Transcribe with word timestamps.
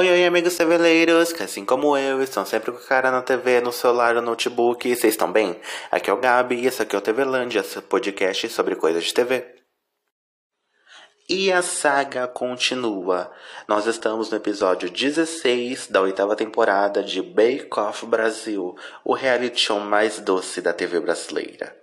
Oi, 0.00 0.08
oi, 0.08 0.24
amigos 0.24 0.56
teveleiros, 0.56 1.30
que 1.30 1.42
assim 1.42 1.62
como 1.62 1.94
eu, 1.94 2.22
estão 2.22 2.46
sempre 2.46 2.72
com 2.72 2.78
a 2.78 2.86
cara 2.86 3.10
na 3.10 3.20
TV, 3.20 3.60
no 3.60 3.70
celular, 3.70 4.14
no 4.14 4.22
notebook. 4.22 4.88
Vocês 4.88 5.12
estão 5.12 5.30
bem? 5.30 5.60
Aqui 5.90 6.08
é 6.08 6.12
o 6.14 6.16
Gabi 6.16 6.54
e 6.54 6.66
esse 6.66 6.80
aqui 6.80 6.96
é 6.96 6.98
o 6.98 7.02
TVlândia, 7.02 7.62
seu 7.62 7.82
podcast 7.82 8.48
sobre 8.48 8.76
coisas 8.76 9.04
de 9.04 9.12
TV. 9.12 9.56
E 11.28 11.52
a 11.52 11.60
saga 11.60 12.26
continua. 12.26 13.30
Nós 13.68 13.84
estamos 13.84 14.30
no 14.30 14.38
episódio 14.38 14.88
16 14.88 15.88
da 15.88 16.00
oitava 16.00 16.34
temporada 16.34 17.02
de 17.02 17.20
Bake 17.20 17.68
Off 17.76 18.06
Brasil, 18.06 18.74
o 19.04 19.12
reality 19.12 19.60
show 19.60 19.80
mais 19.80 20.18
doce 20.18 20.62
da 20.62 20.72
TV 20.72 20.98
brasileira. 20.98 21.76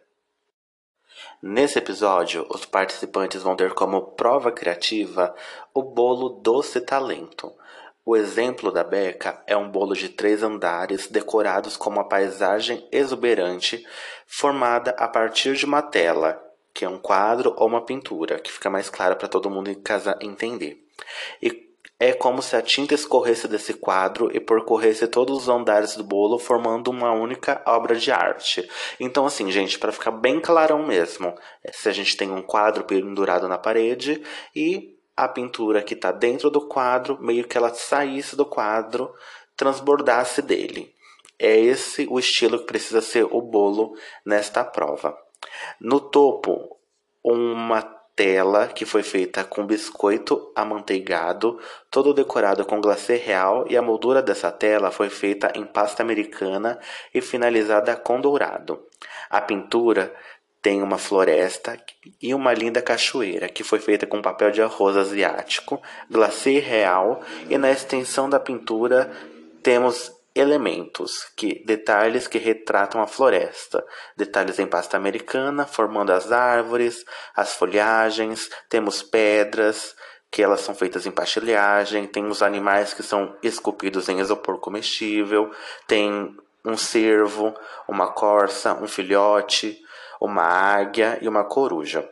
Nesse 1.40 1.78
episódio, 1.78 2.48
os 2.50 2.66
participantes 2.66 3.44
vão 3.44 3.56
ter 3.56 3.76
como 3.76 4.14
prova 4.14 4.52
criativa 4.52 5.36
o 5.72 5.84
bolo 5.84 6.30
Doce 6.30 6.82
Talento. 6.82 7.54
O 8.10 8.16
exemplo 8.16 8.72
da 8.72 8.86
Beca 8.86 9.44
é 9.46 9.58
um 9.58 9.70
bolo 9.70 9.94
de 9.94 10.08
três 10.08 10.42
andares 10.42 11.08
decorados 11.08 11.76
com 11.76 11.90
uma 11.90 12.08
paisagem 12.08 12.88
exuberante 12.90 13.86
formada 14.26 14.92
a 14.92 15.10
partir 15.10 15.58
de 15.58 15.66
uma 15.66 15.82
tela, 15.82 16.42
que 16.74 16.86
é 16.86 16.90
um 16.90 16.98
quadro 16.98 17.54
ou 17.58 17.68
uma 17.68 17.84
pintura, 17.84 18.40
que 18.40 18.50
fica 18.50 18.70
mais 18.70 18.90
clara 18.90 19.14
para 19.14 19.28
todo 19.28 19.50
mundo 19.50 19.70
em 19.70 19.74
casa 19.74 20.18
entender. 20.22 20.82
E 21.44 21.68
é 22.00 22.14
como 22.14 22.42
se 22.42 22.56
a 22.56 22.62
tinta 22.62 22.94
escorresse 22.94 23.46
desse 23.46 23.74
quadro 23.74 24.34
e 24.34 24.40
percorresse 24.40 25.06
todos 25.10 25.40
os 25.40 25.50
andares 25.50 25.98
do 25.98 26.04
bolo, 26.06 26.40
formando 26.40 26.90
uma 26.90 27.12
única 27.12 27.62
obra 27.66 27.94
de 27.94 28.10
arte. 28.10 28.70
Então, 29.02 29.26
assim, 29.26 29.52
gente, 29.52 29.78
para 29.78 29.92
ficar 29.92 30.12
bem 30.12 30.40
clarão 30.40 30.82
mesmo, 30.82 31.36
se 31.74 31.90
a 31.90 31.92
gente 31.92 32.16
tem 32.16 32.32
um 32.32 32.42
quadro 32.42 32.86
pendurado 32.86 33.50
na 33.50 33.58
parede 33.58 34.24
e 34.56 34.97
a 35.18 35.28
pintura 35.28 35.82
que 35.82 35.96
está 35.96 36.12
dentro 36.12 36.52
do 36.52 36.62
quadro, 36.62 37.18
meio 37.20 37.48
que 37.48 37.58
ela 37.58 37.74
saísse 37.74 38.36
do 38.36 38.46
quadro, 38.46 39.12
transbordasse 39.56 40.44
dele. 40.44 40.94
É 41.40 41.60
esse 41.60 42.08
o 42.10 42.20
estilo 42.20 42.60
que 42.60 42.66
precisa 42.66 43.02
ser 43.02 43.26
o 43.26 43.42
bolo 43.42 43.96
nesta 44.24 44.64
prova. 44.64 45.18
No 45.82 46.00
topo, 46.00 46.78
uma 47.24 47.82
tela 48.16 48.68
que 48.68 48.86
foi 48.86 49.04
feita 49.04 49.44
com 49.44 49.66
biscoito 49.66 50.52
amanteigado, 50.56 51.60
todo 51.92 52.16
decorado 52.16 52.66
com 52.66 52.82
glacê 52.82 53.16
real, 53.16 53.66
e 53.70 53.78
a 53.78 53.82
moldura 53.82 54.24
dessa 54.24 54.52
tela 54.52 54.90
foi 54.90 55.10
feita 55.10 55.52
em 55.56 55.64
pasta 55.64 56.02
americana 56.02 56.80
e 57.14 57.22
finalizada 57.22 57.96
com 57.96 58.20
dourado. 58.20 58.84
A 59.30 59.40
pintura 59.42 60.16
tem 60.68 60.84
uma 60.84 60.98
floresta 60.98 61.82
e 62.22 62.34
uma 62.34 62.54
linda 62.54 62.82
cachoeira 62.82 63.48
que 63.48 63.64
foi 63.64 63.80
feita 63.80 64.06
com 64.06 64.22
papel 64.22 64.52
de 64.52 64.62
arroz 64.62 64.98
asiático, 64.98 65.82
glacê 66.12 66.60
real 66.60 67.22
e 67.50 67.58
na 67.58 67.72
extensão 67.72 68.30
da 68.30 68.38
pintura 68.38 69.10
temos 69.64 70.12
elementos, 70.36 71.24
que 71.38 71.64
detalhes 71.66 72.28
que 72.28 72.38
retratam 72.38 73.02
a 73.02 73.08
floresta, 73.08 73.82
detalhes 74.18 74.60
em 74.60 74.68
pasta 74.68 74.98
americana 74.98 75.66
formando 75.66 76.12
as 76.12 76.34
árvores, 76.34 77.06
as 77.34 77.54
folhagens, 77.54 78.50
temos 78.68 79.02
pedras 79.02 79.96
que 80.30 80.44
elas 80.44 80.60
são 80.60 80.76
feitas 80.76 81.06
em 81.06 81.12
pastelhagem, 81.12 82.08
tem 82.08 82.26
os 82.26 82.42
animais 82.44 82.94
que 82.94 83.04
são 83.04 83.38
esculpidos 83.42 84.10
em 84.10 84.20
isopor 84.20 84.60
comestível, 84.60 85.50
tem 85.88 86.36
um 86.66 86.76
cervo, 86.76 87.56
uma 87.88 88.12
corça, 88.12 88.74
um 88.74 88.86
filhote, 88.86 89.82
uma 90.20 90.44
águia 90.44 91.18
e 91.22 91.28
uma 91.28 91.44
coruja. 91.44 92.08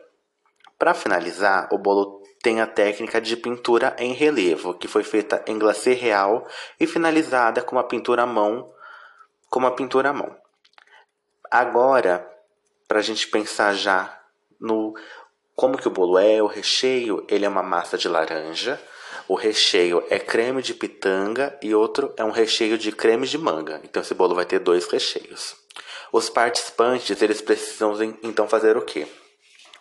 Para 0.78 0.94
finalizar, 0.94 1.68
o 1.72 1.78
bolo 1.78 2.22
tem 2.42 2.60
a 2.60 2.66
técnica 2.66 3.20
de 3.20 3.36
pintura 3.36 3.96
em 3.98 4.12
relevo, 4.12 4.74
que 4.74 4.86
foi 4.86 5.02
feita 5.02 5.42
em 5.46 5.58
glacê 5.58 5.94
real 5.94 6.46
e 6.78 6.86
finalizada 6.86 7.62
com 7.62 7.76
uma 7.76 7.84
pintura 7.84 8.22
à 8.22 8.26
mão, 8.26 8.72
com 9.50 9.58
uma 9.58 9.74
pintura 9.74 10.10
à 10.10 10.12
mão. 10.12 10.36
Agora, 11.50 12.28
para 12.86 12.98
a 12.98 13.02
gente 13.02 13.26
pensar 13.28 13.74
já 13.74 14.20
no 14.60 14.94
como 15.54 15.78
que 15.78 15.88
o 15.88 15.90
bolo 15.90 16.18
é, 16.18 16.42
o 16.42 16.46
recheio, 16.46 17.24
ele 17.28 17.46
é 17.46 17.48
uma 17.48 17.62
massa 17.62 17.96
de 17.96 18.08
laranja, 18.08 18.80
o 19.26 19.34
recheio 19.34 20.04
é 20.10 20.18
creme 20.18 20.62
de 20.62 20.74
pitanga 20.74 21.58
e 21.62 21.74
outro 21.74 22.12
é 22.16 22.24
um 22.24 22.30
recheio 22.30 22.76
de 22.76 22.92
creme 22.92 23.26
de 23.26 23.38
manga. 23.38 23.80
Então 23.82 24.02
esse 24.02 24.14
bolo 24.14 24.34
vai 24.34 24.44
ter 24.44 24.60
dois 24.60 24.86
recheios. 24.86 25.65
Os 26.12 26.30
participantes, 26.30 27.20
eles 27.20 27.40
precisam 27.40 27.94
então 28.22 28.48
fazer 28.48 28.76
o 28.76 28.82
quê? 28.82 29.06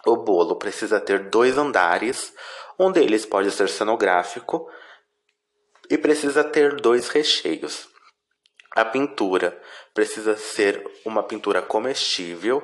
O 0.06 0.18
bolo 0.18 0.56
precisa 0.56 1.00
ter 1.00 1.30
dois 1.30 1.58
andares, 1.58 2.34
um 2.78 2.92
deles 2.92 3.26
pode 3.26 3.52
ser 3.52 3.70
cenográfico 3.70 4.70
e 5.90 5.98
precisa 5.98 6.44
ter 6.44 6.76
dois 6.76 7.10
recheios. 7.10 7.88
A 8.72 8.84
pintura 8.84 9.60
precisa 9.94 10.36
ser 10.36 10.86
uma 11.06 11.24
pintura 11.24 11.62
comestível 11.62 12.62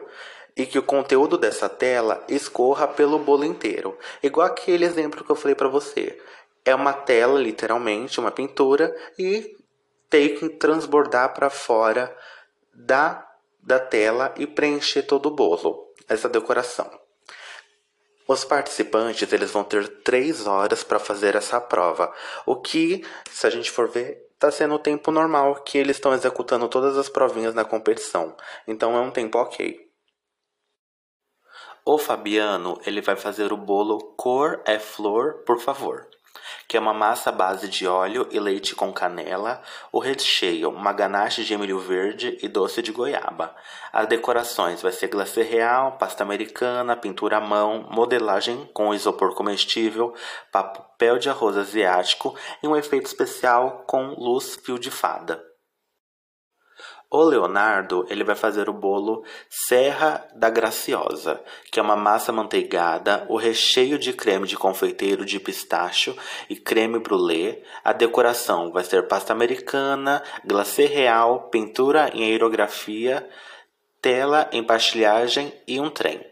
e 0.56 0.66
que 0.66 0.78
o 0.78 0.84
conteúdo 0.84 1.38
dessa 1.38 1.70
tela 1.70 2.24
escorra 2.28 2.88
pelo 2.88 3.18
bolo 3.18 3.46
inteiro, 3.46 3.98
igual 4.22 4.46
aquele 4.46 4.86
exemplo 4.86 5.24
que 5.24 5.32
eu 5.32 5.36
falei 5.36 5.56
para 5.56 5.70
você. 5.70 6.22
É 6.66 6.76
uma 6.76 6.94
tela, 6.94 7.40
literalmente, 7.40 8.20
uma 8.20 8.30
pintura 8.30 8.94
e 9.18 9.56
tem 10.10 10.36
que 10.36 10.50
transbordar 10.50 11.34
para 11.34 11.50
fora 11.50 12.16
da 12.74 13.26
da 13.62 13.80
tela 13.80 14.34
e 14.38 14.48
preencher 14.48 15.04
todo 15.04 15.28
o 15.28 15.36
bolo, 15.36 15.94
essa 16.08 16.28
decoração. 16.28 16.90
Os 18.28 18.46
participantes 18.46 19.32
eles 19.32 19.52
vão 19.52 19.64
ter 19.64 19.88
três 20.04 20.48
horas 20.48 20.84
para 20.84 21.00
fazer 21.00 21.36
essa 21.36 21.60
prova, 21.60 22.14
o 22.46 22.56
que, 22.56 23.06
se 23.30 23.46
a 23.46 23.50
gente 23.50 23.70
for 23.70 23.90
ver, 23.90 24.30
está 24.34 24.50
sendo 24.50 24.76
o 24.76 24.80
tempo 24.80 25.12
normal 25.12 25.56
que 25.64 25.78
eles 25.78 25.98
estão 25.98 26.14
executando 26.14 26.68
todas 26.68 26.98
as 26.98 27.10
provinhas 27.10 27.54
na 27.54 27.66
competição. 27.66 28.36
Então 28.68 28.96
é 28.96 29.02
um 29.02 29.12
tempo 29.12 29.38
ok. 29.38 29.80
O 31.86 31.98
Fabiano 31.98 32.80
ele 32.86 33.02
vai 33.02 33.16
fazer 33.16 33.52
o 33.52 33.58
bolo 33.58 33.98
cor 34.16 34.62
é 34.66 34.80
flor, 34.80 35.44
por 35.46 35.60
favor 35.60 36.08
que 36.72 36.78
é 36.78 36.80
uma 36.80 36.94
massa 36.94 37.32
à 37.32 37.34
base 37.34 37.68
de 37.68 37.86
óleo 37.86 38.30
e 38.32 38.40
leite 38.40 38.74
com 38.74 38.94
canela, 38.94 39.62
o 39.92 40.00
recheio, 40.00 40.70
uma 40.70 40.94
ganache 40.94 41.44
de 41.44 41.58
milho 41.58 41.78
verde 41.78 42.38
e 42.42 42.48
doce 42.48 42.82
de 42.82 42.94
goiaba. 42.94 43.54
As 43.92 44.08
decorações 44.08 44.82
vai 44.82 44.94
ser 44.94 45.10
glacê 45.10 45.44
real, 45.44 45.98
pasta 45.98 46.24
americana, 46.24 46.96
pintura 46.96 47.40
à 47.40 47.42
mão, 47.42 47.86
modelagem 47.92 48.70
com 48.74 48.94
isopor 48.94 49.36
comestível, 49.36 50.16
papel 50.50 51.18
de 51.20 51.30
arroz 51.30 51.58
asiático 51.58 52.38
e 52.64 52.68
um 52.70 52.78
efeito 52.78 53.08
especial 53.08 53.84
com 53.86 54.16
luz 54.18 54.56
fio 54.64 54.80
de 54.80 54.90
fada. 54.90 55.51
O 57.14 57.24
Leonardo, 57.24 58.08
ele 58.10 58.24
vai 58.24 58.36
fazer 58.36 58.70
o 58.70 58.74
bolo 58.74 59.26
Serra 59.50 60.26
da 60.34 60.50
Graciosa, 60.50 61.44
que 61.70 61.78
é 61.78 61.84
uma 61.84 61.98
massa 61.98 62.32
manteigada, 62.32 63.26
o 63.28 63.36
recheio 63.36 64.00
de 64.00 64.14
creme 64.14 64.48
de 64.48 64.56
confeiteiro 64.56 65.26
de 65.26 65.38
pistacho 65.38 66.16
e 66.50 66.56
creme 66.56 67.00
brulee. 67.00 67.62
A 67.84 67.92
decoração 67.92 68.72
vai 68.72 68.86
ser 68.86 69.10
pasta 69.10 69.34
americana, 69.34 70.24
glacê 70.46 70.86
real, 70.86 71.50
pintura 71.50 72.10
em 72.14 72.24
aerografia, 72.24 73.28
tela 74.02 74.48
em 74.54 74.64
pastilhagem 74.64 75.54
e 75.68 75.82
um 75.82 75.90
trem. 75.90 76.31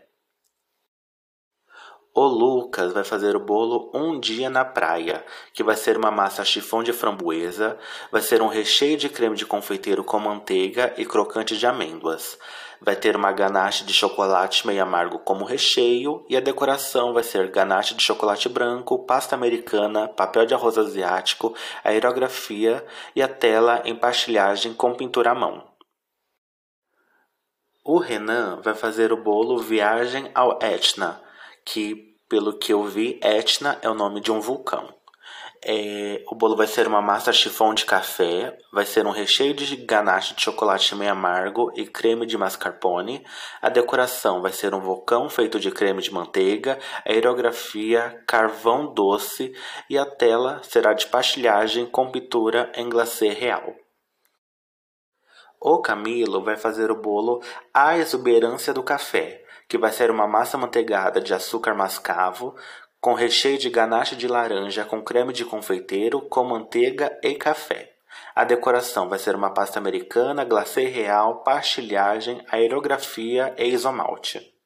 O 2.14 2.26
Lucas 2.26 2.92
vai 2.92 3.04
fazer 3.04 3.36
o 3.36 3.40
bolo 3.40 3.92
Um 3.94 4.20
Dia 4.20 4.50
na 4.50 4.66
Praia, 4.66 5.24
que 5.54 5.64
vai 5.64 5.76
ser 5.76 5.96
uma 5.96 6.10
massa 6.10 6.44
chifão 6.44 6.82
de 6.82 6.92
framboesa, 6.92 7.78
vai 8.12 8.22
ser 8.22 8.42
um 8.42 8.48
recheio 8.48 8.98
de 8.98 9.08
creme 9.08 9.36
de 9.36 9.46
confeiteiro 9.46 10.04
com 10.04 10.20
manteiga 10.20 10.92
e 10.98 11.06
crocante 11.06 11.56
de 11.56 11.68
amêndoas. 11.68 12.38
Vai 12.82 12.96
ter 12.96 13.16
uma 13.16 13.32
ganache 13.32 13.84
de 13.84 13.94
chocolate 13.94 14.66
meio 14.66 14.82
amargo 14.82 15.20
como 15.20 15.46
recheio 15.46 16.26
e 16.28 16.36
a 16.36 16.40
decoração 16.40 17.14
vai 17.14 17.24
ser 17.24 17.52
ganache 17.52 17.94
de 17.94 18.02
chocolate 18.02 18.50
branco, 18.50 19.06
pasta 19.06 19.36
americana, 19.36 20.08
papel 20.08 20.46
de 20.46 20.54
arroz 20.54 20.78
asiático, 20.78 21.54
aerografia 21.84 22.84
e 23.16 23.22
a 23.22 23.28
tela 23.28 23.84
em 23.86 23.96
pastilhagem 23.96 24.74
com 24.74 24.96
pintura 24.96 25.32
à 25.32 25.36
mão. 25.36 25.64
O 27.86 27.98
Renan 28.00 28.62
vai 28.62 28.74
fazer 28.74 29.14
o 29.14 29.18
bolo 29.18 29.60
Viagem 29.60 30.32
ao 30.34 30.60
Etna, 30.62 31.22
que, 31.66 32.16
pelo 32.28 32.58
que 32.58 32.74
eu 32.74 32.84
vi, 32.84 33.20
Etna 33.24 33.78
é 33.82 33.90
o 33.90 33.94
nome 33.94 34.22
de 34.22 34.32
um 34.32 34.40
vulcão. 34.40 34.94
É, 35.62 36.24
o 36.28 36.36
bolo 36.36 36.56
vai 36.56 36.68
ser 36.68 36.88
uma 36.88 37.02
massa 37.02 37.34
chifão 37.34 37.74
de 37.74 37.86
café, 37.86 38.58
vai 38.72 38.86
ser 38.86 39.06
um 39.06 39.12
recheio 39.12 39.54
de 39.54 39.76
ganache 39.76 40.34
de 40.34 40.42
chocolate 40.42 40.96
meio 40.96 41.12
amargo 41.12 41.70
e 41.76 41.86
creme 41.86 42.26
de 42.26 42.38
mascarpone. 42.38 43.26
A 43.62 43.68
decoração 43.68 44.42
vai 44.42 44.54
ser 44.54 44.74
um 44.74 44.80
vulcão 44.80 45.30
feito 45.30 45.60
de 45.60 45.70
creme 45.70 46.02
de 46.02 46.14
manteiga, 46.14 46.80
aerografia, 47.06 48.24
carvão 48.26 48.94
doce 48.94 49.54
e 49.90 49.98
a 49.98 50.06
tela 50.06 50.62
será 50.64 50.94
de 50.94 51.08
pastilhagem 51.08 51.86
com 51.86 52.10
pintura 52.10 52.72
em 52.74 52.88
glacê 52.88 53.28
real. 53.30 53.76
O 55.60 55.82
Camilo 55.82 56.42
vai 56.42 56.56
fazer 56.56 56.90
o 56.90 57.02
bolo 57.02 57.44
A 57.74 57.98
Exuberância 57.98 58.74
do 58.74 58.82
Café, 58.82 59.44
que 59.70 59.78
vai 59.78 59.92
ser 59.92 60.10
uma 60.10 60.28
massa 60.28 60.58
manteigada 60.58 61.22
de 61.22 61.34
açúcar 61.34 61.76
mascavo 61.76 62.56
com 63.00 63.14
recheio 63.14 63.58
de 63.58 63.70
ganache 63.70 64.16
de 64.16 64.28
laranja 64.28 64.84
com 64.84 65.02
creme 65.02 65.32
de 65.32 65.46
confeiteiro, 65.46 66.22
com 66.22 66.44
manteiga 66.44 67.18
e 67.24 67.36
café. 67.36 67.94
A 68.36 68.44
decoração 68.44 69.08
vai 69.08 69.20
ser 69.20 69.36
uma 69.36 69.54
pasta 69.54 69.80
americana, 69.80 70.44
glacê 70.44 70.86
real, 70.86 71.44
pastilhagem, 71.44 72.44
aerografia 72.50 73.54
e 73.58 73.68
isomalte. 73.68 74.59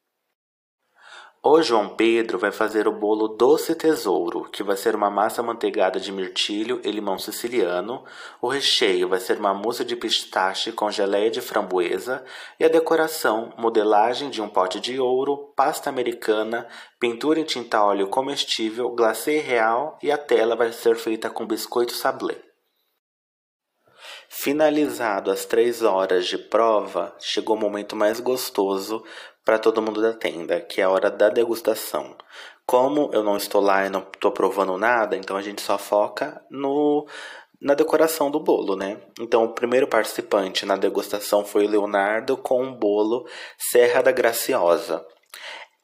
O 1.46 1.60
João 1.60 1.90
Pedro 1.90 2.38
vai 2.38 2.50
fazer 2.50 2.88
o 2.88 2.98
bolo 2.98 3.28
Doce 3.28 3.74
Tesouro, 3.74 4.48
que 4.50 4.62
vai 4.62 4.78
ser 4.78 4.94
uma 4.94 5.10
massa 5.10 5.42
manteigada 5.42 6.00
de 6.00 6.10
mirtilho 6.10 6.80
e 6.82 6.90
limão 6.90 7.18
siciliano. 7.18 8.02
O 8.40 8.48
recheio 8.48 9.10
vai 9.10 9.20
ser 9.20 9.38
uma 9.38 9.52
mousse 9.52 9.84
de 9.84 9.94
pistache 9.94 10.72
com 10.72 10.90
geleia 10.90 11.30
de 11.30 11.42
framboesa 11.42 12.24
e 12.58 12.64
a 12.64 12.68
decoração, 12.68 13.52
modelagem 13.58 14.30
de 14.30 14.40
um 14.40 14.48
pote 14.48 14.80
de 14.80 14.98
ouro, 14.98 15.52
pasta 15.54 15.90
americana, 15.90 16.66
pintura 16.98 17.38
em 17.38 17.44
tinta 17.44 17.84
óleo 17.84 18.08
comestível, 18.08 18.88
glacê 18.94 19.38
real 19.38 19.98
e 20.02 20.10
a 20.10 20.16
tela 20.16 20.56
vai 20.56 20.72
ser 20.72 20.96
feita 20.96 21.28
com 21.28 21.46
biscoito 21.46 21.92
sablé. 21.92 22.38
Finalizado 24.30 25.30
as 25.30 25.44
três 25.44 25.82
horas 25.82 26.26
de 26.26 26.38
prova, 26.38 27.14
chegou 27.20 27.54
o 27.54 27.60
momento 27.60 27.94
mais 27.94 28.18
gostoso 28.18 29.04
para 29.44 29.58
todo 29.58 29.82
mundo 29.82 30.00
da 30.00 30.12
tenda, 30.12 30.60
que 30.60 30.80
é 30.80 30.84
a 30.84 30.90
hora 30.90 31.10
da 31.10 31.28
degustação. 31.28 32.16
Como 32.66 33.10
eu 33.12 33.22
não 33.22 33.36
estou 33.36 33.60
lá 33.60 33.86
e 33.86 33.90
não 33.90 34.00
estou 34.00 34.32
provando 34.32 34.78
nada, 34.78 35.16
então 35.16 35.36
a 35.36 35.42
gente 35.42 35.60
só 35.60 35.76
foca 35.76 36.42
no 36.50 37.06
na 37.60 37.72
decoração 37.72 38.30
do 38.30 38.38
bolo, 38.38 38.76
né? 38.76 39.00
Então, 39.18 39.44
o 39.44 39.54
primeiro 39.54 39.86
participante 39.86 40.66
na 40.66 40.76
degustação 40.76 41.46
foi 41.46 41.64
o 41.64 41.70
Leonardo 41.70 42.36
com 42.36 42.62
o 42.62 42.74
bolo 42.74 43.26
Serra 43.56 44.02
da 44.02 44.12
Graciosa. 44.12 45.02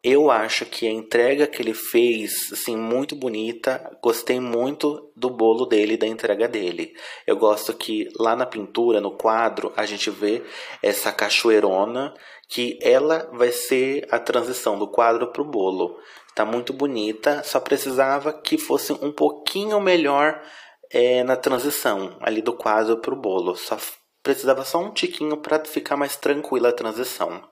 Eu 0.02 0.31
acho 0.31 0.64
que 0.64 0.87
a 0.87 0.91
entrega 0.91 1.47
que 1.47 1.61
ele 1.61 1.75
fez, 1.75 2.50
assim, 2.52 2.75
muito 2.75 3.14
bonita. 3.14 3.99
Gostei 4.02 4.41
muito 4.41 5.12
do 5.14 5.29
bolo 5.29 5.67
dele, 5.67 5.99
da 5.99 6.06
entrega 6.06 6.49
dele. 6.49 6.94
Eu 7.26 7.37
gosto 7.37 7.75
que 7.75 8.08
lá 8.19 8.35
na 8.35 8.47
pintura, 8.47 8.99
no 8.99 9.11
quadro, 9.11 9.75
a 9.76 9.85
gente 9.85 10.08
vê 10.08 10.43
essa 10.82 11.12
cachoeirona, 11.12 12.14
que 12.49 12.79
ela 12.81 13.29
vai 13.35 13.52
ser 13.52 14.08
a 14.11 14.19
transição 14.19 14.79
do 14.79 14.88
quadro 14.88 15.31
para 15.32 15.43
o 15.43 15.50
bolo. 15.50 15.99
Tá 16.35 16.47
muito 16.47 16.73
bonita, 16.73 17.43
só 17.44 17.61
precisava 17.61 18.32
que 18.32 18.56
fosse 18.56 18.94
um 18.94 19.12
pouquinho 19.12 19.79
melhor 19.81 20.43
é, 20.91 21.23
na 21.23 21.37
transição 21.37 22.17
ali 22.20 22.41
do 22.41 22.55
quadro 22.55 22.97
para 22.97 23.12
o 23.12 23.20
bolo. 23.20 23.55
Só 23.55 23.76
precisava 24.22 24.64
só 24.64 24.78
um 24.78 24.93
tiquinho 24.93 25.37
para 25.37 25.64
ficar 25.64 25.96
mais 25.96 26.17
tranquila 26.17 26.69
a 26.69 26.72
transição. 26.72 27.43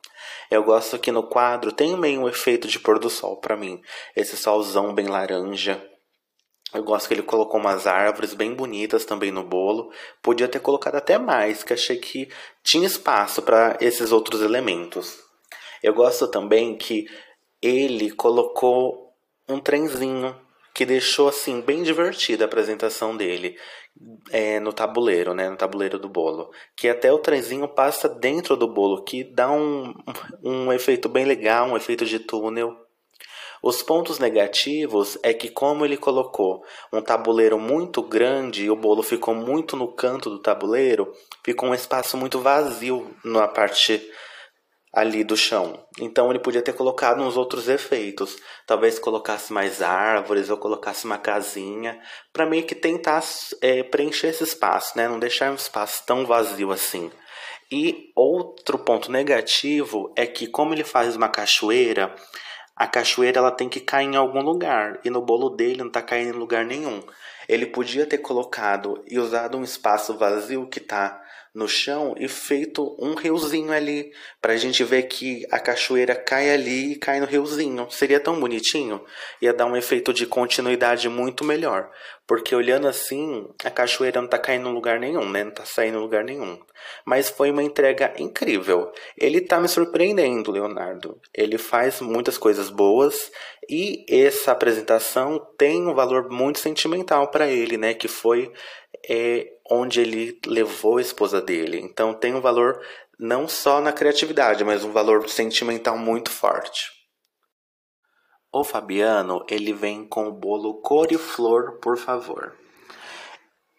Eu 0.50 0.62
gosto 0.62 0.98
que 0.98 1.12
no 1.12 1.22
quadro 1.22 1.72
tem 1.72 1.96
meio 1.96 2.20
um 2.20 2.28
efeito 2.28 2.68
de 2.68 2.78
pôr 2.78 2.98
do 2.98 3.10
sol 3.10 3.40
para 3.40 3.56
mim. 3.56 3.80
Esse 4.16 4.36
solzão 4.36 4.94
bem 4.94 5.06
laranja. 5.06 5.82
Eu 6.74 6.82
gosto 6.82 7.08
que 7.08 7.14
ele 7.14 7.22
colocou 7.22 7.58
umas 7.58 7.86
árvores 7.86 8.34
bem 8.34 8.54
bonitas 8.54 9.04
também 9.04 9.30
no 9.30 9.42
bolo. 9.42 9.90
Podia 10.22 10.48
ter 10.48 10.60
colocado 10.60 10.96
até 10.96 11.18
mais, 11.18 11.62
que 11.62 11.72
achei 11.72 11.96
que 11.96 12.28
tinha 12.62 12.86
espaço 12.86 13.40
para 13.40 13.78
esses 13.80 14.12
outros 14.12 14.42
elementos. 14.42 15.18
Eu 15.82 15.94
gosto 15.94 16.28
também 16.28 16.76
que 16.76 17.06
ele 17.62 18.10
colocou 18.10 19.14
um 19.48 19.58
trenzinho 19.58 20.38
que 20.78 20.86
deixou 20.86 21.26
assim 21.26 21.60
bem 21.60 21.82
divertida 21.82 22.44
a 22.44 22.46
apresentação 22.46 23.16
dele 23.16 23.58
é, 24.30 24.60
no 24.60 24.72
tabuleiro, 24.72 25.34
né, 25.34 25.50
no 25.50 25.56
tabuleiro 25.56 25.98
do 25.98 26.08
bolo, 26.08 26.52
que 26.76 26.88
até 26.88 27.12
o 27.12 27.18
trenzinho 27.18 27.66
passa 27.66 28.08
dentro 28.08 28.56
do 28.56 28.72
bolo, 28.72 29.02
que 29.02 29.24
dá 29.24 29.50
um, 29.50 29.92
um 30.40 30.72
efeito 30.72 31.08
bem 31.08 31.24
legal, 31.24 31.66
um 31.66 31.76
efeito 31.76 32.04
de 32.04 32.20
túnel. 32.20 32.76
Os 33.60 33.82
pontos 33.82 34.20
negativos 34.20 35.18
é 35.24 35.34
que 35.34 35.48
como 35.48 35.84
ele 35.84 35.96
colocou 35.96 36.62
um 36.92 37.00
tabuleiro 37.00 37.58
muito 37.58 38.00
grande 38.00 38.66
e 38.66 38.70
o 38.70 38.76
bolo 38.76 39.02
ficou 39.02 39.34
muito 39.34 39.76
no 39.76 39.88
canto 39.88 40.30
do 40.30 40.38
tabuleiro, 40.38 41.12
ficou 41.44 41.70
um 41.70 41.74
espaço 41.74 42.16
muito 42.16 42.38
vazio 42.38 43.16
na 43.24 43.48
parte 43.48 44.00
ali 44.92 45.22
do 45.22 45.36
chão. 45.36 45.86
Então 46.00 46.30
ele 46.30 46.38
podia 46.38 46.62
ter 46.62 46.72
colocado 46.72 47.22
uns 47.22 47.36
outros 47.36 47.68
efeitos. 47.68 48.36
Talvez 48.66 48.98
colocasse 48.98 49.52
mais 49.52 49.82
árvores 49.82 50.50
ou 50.50 50.56
colocasse 50.56 51.04
uma 51.04 51.18
casinha 51.18 52.00
para 52.32 52.46
meio 52.46 52.64
que 52.64 52.74
tentar 52.74 53.22
é, 53.60 53.82
preencher 53.82 54.28
esse 54.28 54.44
espaço, 54.44 54.96
né? 54.96 55.08
Não 55.08 55.18
deixar 55.18 55.50
um 55.50 55.56
espaço 55.56 56.04
tão 56.06 56.26
vazio 56.26 56.72
assim. 56.72 57.10
E 57.70 58.10
outro 58.16 58.78
ponto 58.78 59.12
negativo 59.12 60.12
é 60.16 60.26
que 60.26 60.46
como 60.46 60.72
ele 60.72 60.84
faz 60.84 61.14
uma 61.14 61.28
cachoeira, 61.28 62.14
a 62.74 62.86
cachoeira 62.86 63.40
ela 63.40 63.50
tem 63.50 63.68
que 63.68 63.80
cair 63.80 64.06
em 64.06 64.16
algum 64.16 64.40
lugar 64.40 65.00
e 65.04 65.10
no 65.10 65.20
bolo 65.20 65.50
dele 65.50 65.78
não 65.78 65.88
está 65.88 66.00
caindo 66.00 66.34
em 66.34 66.38
lugar 66.38 66.64
nenhum. 66.64 67.02
Ele 67.46 67.66
podia 67.66 68.06
ter 68.06 68.18
colocado 68.18 69.02
e 69.06 69.18
usado 69.18 69.58
um 69.58 69.64
espaço 69.64 70.16
vazio 70.16 70.66
que 70.66 70.78
está 70.78 71.20
no 71.58 71.66
chão 71.66 72.14
e 72.16 72.28
feito 72.28 72.96
um 73.00 73.14
riozinho 73.14 73.72
ali, 73.72 74.12
para 74.40 74.52
a 74.52 74.56
gente 74.56 74.84
ver 74.84 75.02
que 75.08 75.44
a 75.50 75.58
cachoeira 75.58 76.14
cai 76.14 76.50
ali 76.50 76.92
e 76.92 76.96
cai 76.96 77.18
no 77.18 77.26
riozinho. 77.26 77.90
Seria 77.90 78.20
tão 78.20 78.38
bonitinho, 78.38 79.04
ia 79.42 79.52
dar 79.52 79.66
um 79.66 79.76
efeito 79.76 80.12
de 80.12 80.24
continuidade 80.24 81.08
muito 81.08 81.42
melhor. 81.42 81.90
Porque 82.28 82.54
olhando 82.54 82.86
assim, 82.86 83.48
a 83.64 83.70
cachoeira 83.70 84.20
não 84.20 84.28
tá 84.28 84.38
caindo 84.38 84.68
em 84.68 84.72
lugar 84.72 85.00
nenhum, 85.00 85.28
né? 85.28 85.42
Não 85.42 85.50
tá 85.50 85.64
saindo 85.64 85.98
em 85.98 86.00
lugar 86.00 86.22
nenhum. 86.22 86.60
Mas 87.04 87.28
foi 87.28 87.50
uma 87.50 87.62
entrega 87.62 88.14
incrível. 88.18 88.92
Ele 89.16 89.40
tá 89.40 89.58
me 89.58 89.66
surpreendendo, 89.66 90.52
Leonardo. 90.52 91.18
Ele 91.34 91.58
faz 91.58 92.00
muitas 92.00 92.38
coisas 92.38 92.70
boas 92.70 93.32
e 93.68 94.04
essa 94.08 94.52
apresentação 94.52 95.44
tem 95.58 95.88
um 95.88 95.94
valor 95.94 96.30
muito 96.30 96.58
sentimental 96.58 97.30
para 97.30 97.48
ele, 97.48 97.76
né? 97.76 97.94
Que 97.94 98.06
foi 98.06 98.52
é, 99.08 99.46
onde 99.70 100.00
ele 100.00 100.40
levou 100.46 100.98
a 100.98 101.02
esposa 101.02 101.40
dele. 101.40 101.78
Então 101.78 102.14
tem 102.14 102.34
um 102.34 102.40
valor 102.40 102.80
não 103.18 103.48
só 103.48 103.80
na 103.80 103.92
criatividade, 103.92 104.64
mas 104.64 104.84
um 104.84 104.92
valor 104.92 105.28
sentimental 105.28 105.98
muito 105.98 106.30
forte. 106.30 106.90
O 108.52 108.64
Fabiano, 108.64 109.44
ele 109.48 109.72
vem 109.72 110.06
com 110.06 110.28
o 110.28 110.32
bolo 110.32 110.80
cor 110.80 111.12
e 111.12 111.18
flor, 111.18 111.78
por 111.80 111.98
favor. 111.98 112.56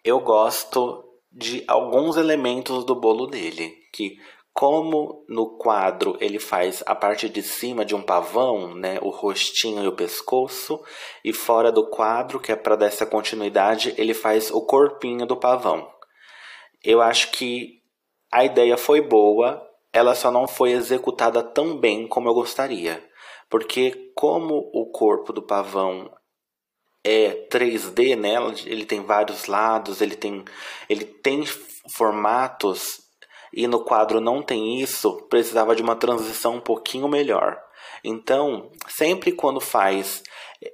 Eu 0.03 0.19
gosto 0.19 1.03
de 1.31 1.63
alguns 1.67 2.17
elementos 2.17 2.85
do 2.85 2.95
bolo 2.95 3.25
dele, 3.27 3.75
que 3.91 4.17
como 4.53 5.25
no 5.29 5.57
quadro 5.57 6.17
ele 6.19 6.39
faz 6.39 6.83
a 6.85 6.93
parte 6.93 7.29
de 7.29 7.41
cima 7.41 7.85
de 7.85 7.95
um 7.95 8.01
pavão, 8.01 8.75
né, 8.75 8.99
o 9.01 9.09
rostinho 9.09 9.83
e 9.83 9.87
o 9.87 9.95
pescoço, 9.95 10.83
e 11.23 11.31
fora 11.31 11.71
do 11.71 11.89
quadro, 11.89 12.39
que 12.39 12.51
é 12.51 12.55
para 12.55 12.75
dar 12.75 12.87
essa 12.87 13.05
continuidade, 13.05 13.93
ele 13.97 14.13
faz 14.13 14.51
o 14.51 14.61
corpinho 14.65 15.25
do 15.25 15.37
pavão. 15.37 15.89
Eu 16.83 17.01
acho 17.01 17.31
que 17.31 17.79
a 18.31 18.43
ideia 18.43 18.77
foi 18.77 19.01
boa, 19.01 19.65
ela 19.91 20.13
só 20.13 20.31
não 20.31 20.47
foi 20.47 20.71
executada 20.71 21.41
tão 21.41 21.77
bem 21.77 22.07
como 22.07 22.29
eu 22.29 22.33
gostaria. 22.33 23.03
Porque 23.49 24.11
como 24.15 24.69
o 24.73 24.91
corpo 24.91 25.33
do 25.33 25.41
pavão 25.41 26.11
é 27.03 27.47
3D, 27.49 28.15
né? 28.15 28.35
Ele 28.65 28.85
tem 28.85 29.03
vários 29.03 29.47
lados, 29.47 30.01
ele 30.01 30.15
tem 30.15 30.45
ele 30.87 31.05
tem 31.05 31.43
formatos 31.91 33.08
e 33.53 33.67
no 33.67 33.83
quadro 33.83 34.19
não 34.19 34.41
tem 34.41 34.79
isso, 34.79 35.13
precisava 35.29 35.75
de 35.75 35.81
uma 35.81 35.95
transição 35.95 36.55
um 36.55 36.61
pouquinho 36.61 37.07
melhor. 37.07 37.59
Então, 38.03 38.69
sempre 38.87 39.31
quando 39.31 39.59
faz 39.59 40.23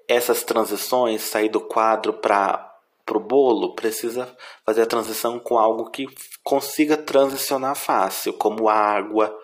essas 0.07 0.43
transições, 0.43 1.21
sair 1.21 1.49
do 1.49 1.61
quadro 1.61 2.13
para 2.13 2.71
o 3.11 3.19
bolo, 3.19 3.75
precisa 3.75 4.35
fazer 4.65 4.81
a 4.81 4.87
transição 4.87 5.39
com 5.39 5.57
algo 5.57 5.89
que 5.89 6.05
consiga 6.43 6.97
transicionar 6.97 7.75
fácil, 7.75 8.33
como 8.33 8.69
água, 8.69 9.35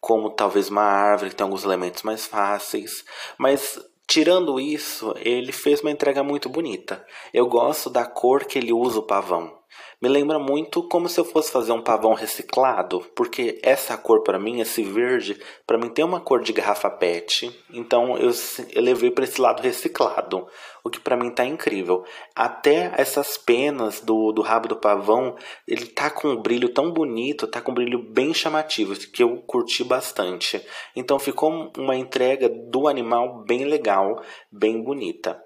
como 0.00 0.30
talvez 0.30 0.68
uma 0.68 0.82
árvore 0.82 1.30
que 1.30 1.36
tem 1.36 1.44
alguns 1.44 1.64
elementos 1.64 2.02
mais 2.02 2.26
fáceis, 2.26 3.04
mas 3.38 3.80
tirando 4.06 4.60
isso, 4.60 5.14
ele 5.18 5.52
fez 5.52 5.80
uma 5.80 5.90
entrega 5.90 6.22
muito 6.22 6.48
bonita. 6.48 7.04
Eu 7.32 7.46
gosto 7.46 7.88
da 7.88 8.04
cor 8.04 8.44
que 8.44 8.58
ele 8.58 8.72
usa 8.72 8.98
o 8.98 9.06
pavão. 9.06 9.63
Me 10.04 10.10
lembra 10.10 10.38
muito 10.38 10.82
como 10.82 11.08
se 11.08 11.18
eu 11.18 11.24
fosse 11.24 11.50
fazer 11.50 11.72
um 11.72 11.80
pavão 11.80 12.12
reciclado, 12.12 13.00
porque 13.16 13.58
essa 13.62 13.96
cor 13.96 14.22
para 14.22 14.38
mim, 14.38 14.60
esse 14.60 14.82
verde, 14.82 15.40
para 15.66 15.78
mim 15.78 15.88
tem 15.88 16.04
uma 16.04 16.20
cor 16.20 16.42
de 16.42 16.52
garrafa 16.52 16.90
PET. 16.90 17.50
Então 17.72 18.18
eu, 18.18 18.30
levei 18.76 19.10
para 19.10 19.24
esse 19.24 19.40
lado 19.40 19.62
reciclado, 19.62 20.46
o 20.84 20.90
que 20.90 21.00
para 21.00 21.16
mim 21.16 21.30
tá 21.30 21.46
incrível. 21.46 22.04
Até 22.36 22.92
essas 22.98 23.38
penas 23.38 24.02
do, 24.02 24.30
do 24.30 24.42
rabo 24.42 24.68
do 24.68 24.76
pavão, 24.76 25.36
ele 25.66 25.86
tá 25.86 26.10
com 26.10 26.28
um 26.28 26.36
brilho 26.42 26.68
tão 26.68 26.92
bonito, 26.92 27.46
tá 27.46 27.62
com 27.62 27.72
um 27.72 27.74
brilho 27.74 27.98
bem 28.12 28.34
chamativo, 28.34 28.94
que 28.94 29.22
eu 29.22 29.38
curti 29.46 29.82
bastante. 29.82 30.62
Então 30.94 31.18
ficou 31.18 31.72
uma 31.78 31.96
entrega 31.96 32.50
do 32.50 32.88
animal 32.88 33.42
bem 33.46 33.64
legal, 33.64 34.22
bem 34.52 34.82
bonita. 34.82 35.42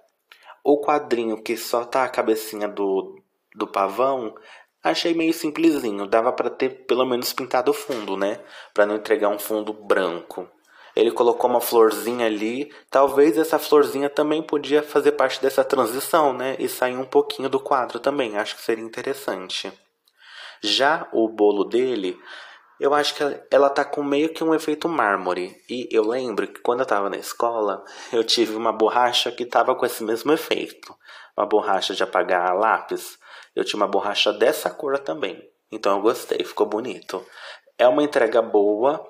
O 0.65 0.81
quadrinho 0.81 1.41
que 1.41 1.57
só 1.57 1.85
tá 1.85 2.03
a 2.03 2.09
cabecinha 2.09 2.67
do, 2.67 3.23
do 3.59 3.67
pavão, 3.67 4.35
achei 4.83 5.13
meio 5.13 5.35
simplesinho. 5.35 6.07
Dava 6.07 6.33
para 6.33 6.49
ter 6.49 6.87
pelo 6.87 7.05
menos 7.05 7.33
pintado 7.33 7.71
o 7.73 7.75
fundo, 7.75 8.17
né? 8.17 8.41
Para 8.73 8.87
não 8.87 8.97
entregar 8.97 9.29
um 9.29 9.39
fundo 9.39 9.73
branco. 9.73 10.49
Ele 10.97 11.11
colocou 11.13 11.49
uma 11.49 11.61
florzinha 11.61 12.27
ali. 12.27 12.73
Talvez 12.91 13.39
essa 13.39 13.59
florzinha 13.59 14.09
também 14.09 14.43
podia 14.43 14.83
fazer 14.83 15.13
parte 15.13 15.41
dessa 15.41 15.63
transição, 15.63 16.33
né? 16.33 16.57
E 16.59 16.69
sair 16.69 16.97
um 16.97 17.05
pouquinho 17.05 17.49
do 17.49 17.61
quadro 17.61 18.01
também. 18.01 18.37
Acho 18.37 18.57
que 18.57 18.63
seria 18.63 18.85
interessante. 18.85 19.73
Já 20.61 21.09
o 21.13 21.29
bolo 21.29 21.65
dele, 21.65 22.19
eu 22.81 22.95
acho 22.95 23.15
que 23.15 23.23
ela 23.51 23.71
tá 23.71 23.85
com 23.85 24.03
meio 24.03 24.31
que 24.31 24.43
um 24.43 24.55
efeito 24.55 24.89
mármore. 24.89 25.57
E 25.69 25.89
eu 25.91 26.05
lembro 26.07 26.49
que 26.49 26.61
quando 26.61 26.81
eu 26.81 26.87
tava 26.87 27.09
na 27.11 27.17
escola, 27.17 27.85
eu 28.13 28.25
tive 28.25 28.57
uma 28.57 28.73
borracha 28.73 29.31
que 29.31 29.47
tava 29.47 29.75
com 29.75 29.87
esse 29.87 30.03
mesmo 30.03 30.33
efeito. 30.33 30.95
Uma 31.37 31.47
borracha 31.47 31.95
de 31.95 32.03
apagar 32.03 32.57
lápis. 32.57 33.19
Eu 33.59 33.65
tinha 33.65 33.77
uma 33.79 33.89
borracha 33.89 34.33
dessa 34.33 34.71
cor 34.71 34.97
também. 35.01 35.51
Então 35.69 35.97
eu 35.97 36.01
gostei, 36.01 36.45
ficou 36.45 36.65
bonito. 36.65 37.27
É 37.77 37.89
uma 37.89 38.05
entrega 38.05 38.41
boa, 38.41 39.05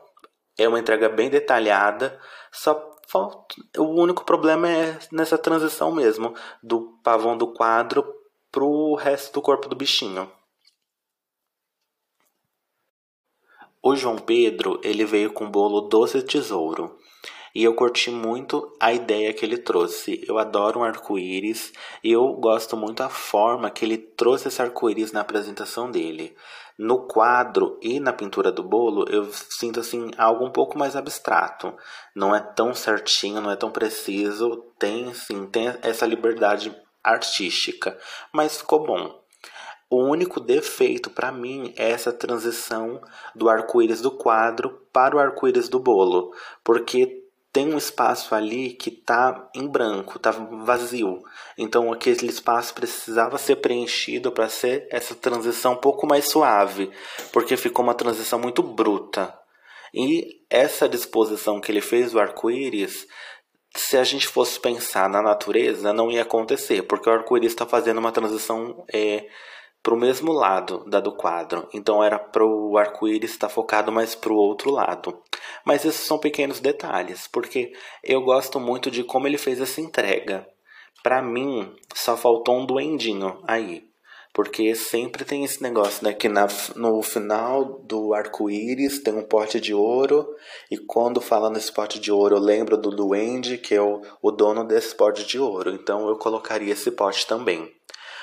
é 0.57 0.67
uma 0.67 0.78
entrega 0.78 1.07
bem 1.07 1.28
detalhada, 1.28 2.19
só 2.50 2.97
falta. 3.07 3.55
O 3.76 3.85
único 3.85 4.25
problema 4.25 4.67
é 4.67 4.99
nessa 5.12 5.37
transição 5.37 5.93
mesmo, 5.93 6.35
do 6.62 6.99
pavão 7.05 7.37
do 7.37 7.52
quadro 7.52 8.02
pro 8.50 8.95
resto 8.95 9.35
do 9.35 9.43
corpo 9.43 9.69
do 9.69 9.76
bichinho. 9.76 10.33
O 13.83 13.95
João 13.95 14.17
Pedro, 14.17 14.81
ele 14.83 15.05
veio 15.05 15.31
com 15.31 15.50
bolo 15.50 15.83
doce 15.83 16.23
tesouro. 16.23 16.99
E 17.55 17.64
eu 17.64 17.75
curti 17.75 18.11
muito 18.11 18.75
a 18.78 18.93
ideia 18.93 19.33
que 19.33 19.45
ele 19.45 19.59
trouxe. 19.59 20.23
Eu 20.26 20.38
adoro 20.38 20.81
um 20.81 20.85
arco-íris 20.85 21.73
e 22.02 22.12
eu 22.12 22.33
gosto 22.35 22.76
muito 22.76 22.99
da 22.99 23.09
forma 23.09 23.71
que 23.71 23.85
ele 23.85 23.99
trouxe 23.99 24.49
esse 24.49 24.61
arco-íris 24.61 25.12
na 25.12 25.21
apresentação 25.21 25.90
dele. 25.90 26.37
No 26.78 27.09
quadro 27.09 27.76
e 27.83 27.99
na 27.99 28.12
pintura 28.12 28.52
do 28.52 28.62
bolo, 28.62 29.05
eu 29.11 29.28
sinto 29.33 29.81
assim 29.81 30.11
algo 30.17 30.45
um 30.45 30.52
pouco 30.52 30.78
mais 30.78 30.95
abstrato. 30.95 31.75
Não 32.14 32.35
é 32.35 32.40
tão 32.40 32.73
certinho, 32.73 33.40
não 33.40 33.50
é 33.50 33.57
tão 33.57 33.71
preciso, 33.71 34.64
tem 34.78 35.12
sim, 35.12 35.47
tem 35.47 35.75
essa 35.83 36.07
liberdade 36.07 36.73
artística, 37.02 37.99
mas 38.33 38.59
ficou 38.59 38.85
bom. 38.85 39.21
O 39.90 40.05
único 40.05 40.38
defeito 40.38 41.09
para 41.09 41.33
mim 41.33 41.73
é 41.76 41.90
essa 41.90 42.12
transição 42.12 43.00
do 43.35 43.49
arco-íris 43.49 44.02
do 44.02 44.11
quadro 44.11 44.87
para 44.93 45.17
o 45.17 45.19
arco-íris 45.19 45.69
do 45.69 45.81
bolo, 45.81 46.35
porque 46.62 47.25
tem 47.58 47.74
um 47.74 47.76
espaço 47.76 48.36
ali 48.36 48.70
que 48.70 48.88
tá 48.88 49.50
em 49.52 49.66
branco, 49.66 50.16
tá 50.20 50.30
vazio. 50.30 51.20
Então 51.58 51.92
aquele 51.92 52.28
espaço 52.28 52.72
precisava 52.72 53.36
ser 53.36 53.56
preenchido 53.56 54.30
para 54.30 54.48
ser 54.48 54.86
essa 54.92 55.12
transição 55.12 55.72
um 55.72 55.78
pouco 55.80 56.06
mais 56.06 56.30
suave, 56.30 56.88
porque 57.32 57.56
ficou 57.56 57.84
uma 57.84 57.96
transição 57.96 58.38
muito 58.38 58.62
bruta. 58.62 59.36
E 59.92 60.40
essa 60.48 60.88
disposição 60.88 61.60
que 61.60 61.72
ele 61.72 61.80
fez 61.80 62.12
do 62.12 62.20
arco-íris, 62.20 63.08
se 63.76 63.96
a 63.96 64.04
gente 64.04 64.28
fosse 64.28 64.60
pensar 64.60 65.08
na 65.10 65.20
natureza, 65.20 65.92
não 65.92 66.12
ia 66.12 66.22
acontecer, 66.22 66.82
porque 66.82 67.10
o 67.10 67.12
arco-íris 67.12 67.50
está 67.50 67.66
fazendo 67.66 67.98
uma 67.98 68.12
transição 68.12 68.84
é, 68.92 69.26
para 69.82 69.94
o 69.94 69.99
mesmo 69.99 70.32
lado 70.32 70.85
da 70.87 71.00
do 71.00 71.12
quadro. 71.12 71.68
Então 71.73 72.02
era 72.02 72.18
para 72.18 72.44
o 72.44 72.76
arco-íris 72.76 73.30
estar 73.30 73.49
focado 73.49 73.90
mais 73.90 74.14
para 74.14 74.32
o 74.32 74.37
outro 74.37 74.70
lado. 74.70 75.23
Mas 75.64 75.85
esses 75.85 76.06
são 76.06 76.18
pequenos 76.18 76.61
detalhes, 76.61 77.26
porque 77.26 77.73
eu 78.02 78.23
gosto 78.23 78.58
muito 78.58 78.90
de 78.90 79.04
como 79.04 79.26
ele 79.26 79.38
fez 79.38 79.61
essa 79.61 79.80
entrega. 79.80 80.47
Para 81.02 81.23
mim, 81.23 81.75
só 81.94 82.16
faltou 82.16 82.58
um 82.58 82.66
duendinho 82.66 83.40
aí. 83.47 83.88
Porque 84.35 84.75
sempre 84.75 85.25
tem 85.25 85.42
esse 85.42 85.62
negócio, 85.62 86.04
né? 86.04 86.12
Que 86.12 86.28
na, 86.28 86.47
no 86.76 87.02
final 87.02 87.80
do 87.82 88.14
arco-íris 88.14 89.02
tem 89.02 89.14
um 89.14 89.23
pote 89.23 89.58
de 89.58 89.75
ouro. 89.75 90.28
E 90.70 90.76
quando 90.76 91.20
fala 91.20 91.50
nesse 91.50 91.73
pote 91.73 91.99
de 91.99 92.12
ouro, 92.12 92.37
eu 92.37 92.40
lembro 92.40 92.76
do 92.76 92.90
duende, 92.90 93.58
que 93.58 93.75
é 93.75 93.82
o, 93.82 94.00
o 94.23 94.30
dono 94.30 94.64
desse 94.64 94.94
pote 94.94 95.26
de 95.26 95.40
ouro. 95.40 95.70
Então 95.70 96.08
eu 96.08 96.16
colocaria 96.16 96.73
esse 96.73 96.90
pote 96.90 97.26
também. 97.26 97.73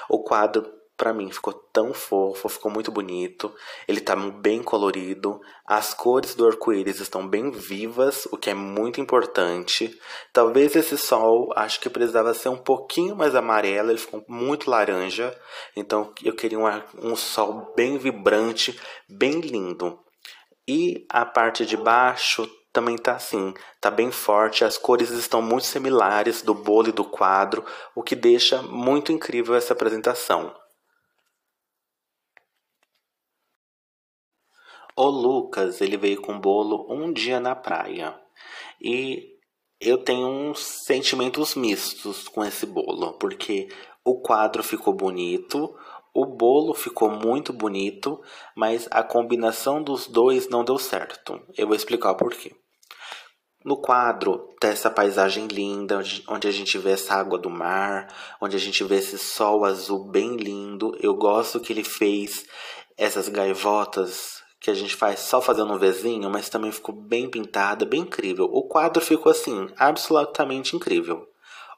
O 0.08 0.24
quadro 0.24 0.72
para 0.98 1.14
mim 1.14 1.30
ficou 1.30 1.54
tão 1.54 1.94
fofo, 1.94 2.48
ficou 2.48 2.72
muito 2.72 2.92
bonito. 2.92 3.54
Ele 3.88 4.00
tá 4.00 4.16
bem 4.16 4.64
colorido, 4.64 5.40
as 5.66 5.94
cores 5.94 6.36
do 6.36 6.48
arco-íris 6.48 7.00
estão 7.00 7.28
bem 7.28 7.52
vivas, 7.52 8.26
o 8.32 8.38
que 8.38 8.50
é 8.50 8.54
muito 8.54 9.02
importante. 9.02 10.00
Talvez 10.32 10.76
esse 10.76 10.98
sol, 10.98 11.52
acho 11.56 11.80
que 11.80 11.90
precisava 11.90 12.34
ser 12.34 12.50
um 12.50 12.58
pouquinho 12.58 13.16
mais 13.16 13.36
amarelo, 13.36 13.92
ele 13.92 14.00
ficou 14.00 14.24
muito 14.28 14.70
laranja. 14.70 15.36
Então 15.76 16.14
eu 16.24 16.34
queria 16.34 16.60
um, 16.60 17.12
um 17.12 17.16
sol 17.16 17.74
bem 17.76 17.98
vibrante, 17.98 18.80
bem 19.10 19.42
lindo. 19.42 20.00
E 20.68 21.06
a 21.10 21.26
parte 21.26 21.66
de 21.66 21.78
baixo 21.78 22.50
também 22.72 22.98
tá 22.98 23.14
assim, 23.14 23.54
tá 23.80 23.90
bem 23.90 24.12
forte, 24.12 24.66
as 24.66 24.78
cores 24.78 25.10
estão 25.10 25.42
muito 25.42 25.66
similares 25.66 26.42
do 26.42 26.54
bolo 26.54 26.90
e 26.90 26.92
do 26.92 27.06
quadro, 27.06 27.64
o 27.96 28.04
que 28.04 28.16
deixa 28.16 28.62
muito 28.62 29.14
incrível 29.14 29.56
essa 29.56 29.72
apresentação. 29.72 30.54
O 34.98 35.10
Lucas, 35.10 35.82
ele 35.82 35.98
veio 35.98 36.22
com 36.22 36.40
bolo 36.40 36.88
um 36.90 37.12
dia 37.12 37.38
na 37.38 37.54
praia. 37.54 38.18
E 38.82 39.36
eu 39.80 39.98
tenho 39.98 40.26
uns 40.26 40.60
sentimentos 40.86 41.54
mistos 41.54 42.30
com 42.30 42.46
esse 42.46 42.66
bolo, 42.66 43.12
porque 43.20 43.68
o 44.06 44.22
quadro 44.22 44.64
ficou 44.64 44.94
bonito, 44.94 45.76
o 46.14 46.26
bolo 46.26 46.74
ficou 46.74 47.12
muito 47.12 47.52
bonito, 47.52 48.22
mas 48.56 48.88
a 48.90 49.04
combinação 49.04 49.84
dos 49.84 50.08
dois 50.08 50.48
não 50.48 50.64
deu 50.64 50.78
certo. 50.78 51.42
Eu 51.58 51.68
vou 51.68 51.76
explicar 51.76 52.12
o 52.12 52.16
porquê. 52.16 52.56
No 53.66 53.82
quadro 53.82 54.56
tem 54.62 54.70
essa 54.70 54.90
paisagem 54.90 55.48
linda, 55.48 56.02
onde 56.30 56.48
a 56.48 56.52
gente 56.52 56.78
vê 56.78 56.92
essa 56.92 57.16
água 57.16 57.38
do 57.38 57.50
mar, 57.50 58.08
onde 58.40 58.56
a 58.56 58.60
gente 58.60 58.82
vê 58.86 58.98
esse 59.00 59.18
sol 59.18 59.66
azul 59.66 60.06
bem 60.06 60.38
lindo. 60.38 60.96
Eu 61.02 61.16
gosto 61.16 61.60
que 61.60 61.74
ele 61.74 61.84
fez 61.84 62.46
essas 62.96 63.28
gaivotas 63.28 64.35
que 64.66 64.72
a 64.72 64.74
gente 64.74 64.96
faz 64.96 65.20
só 65.20 65.40
fazendo 65.40 65.72
um 65.72 65.78
Vzinho, 65.78 66.28
mas 66.28 66.50
também 66.50 66.72
ficou 66.72 66.96
bem 66.96 67.30
pintada, 67.30 67.86
bem 67.86 68.02
incrível. 68.02 68.46
O 68.46 68.68
quadro 68.68 69.00
ficou 69.00 69.32
assim, 69.32 69.70
absolutamente 69.78 70.76
incrível. 70.76 71.28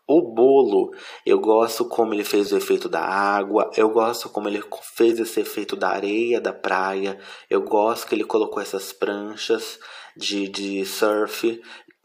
O 0.07 0.33
bolo, 0.33 0.91
eu 1.25 1.37
gosto 1.37 1.83
como 1.83 2.13
ele 2.13 2.23
fez 2.23 2.49
o 2.53 2.55
efeito 2.55 2.87
da 2.87 3.01
água, 3.01 3.69
eu 3.75 3.89
gosto 3.89 4.29
como 4.29 4.47
ele 4.47 4.63
fez 4.95 5.19
esse 5.19 5.41
efeito 5.41 5.75
da 5.75 5.89
areia 5.89 6.39
da 6.39 6.53
praia, 6.53 7.19
eu 7.49 7.61
gosto 7.61 8.07
que 8.07 8.15
ele 8.15 8.23
colocou 8.23 8.63
essas 8.63 8.93
pranchas 8.93 9.77
de, 10.15 10.47
de 10.47 10.85
surf. 10.85 11.61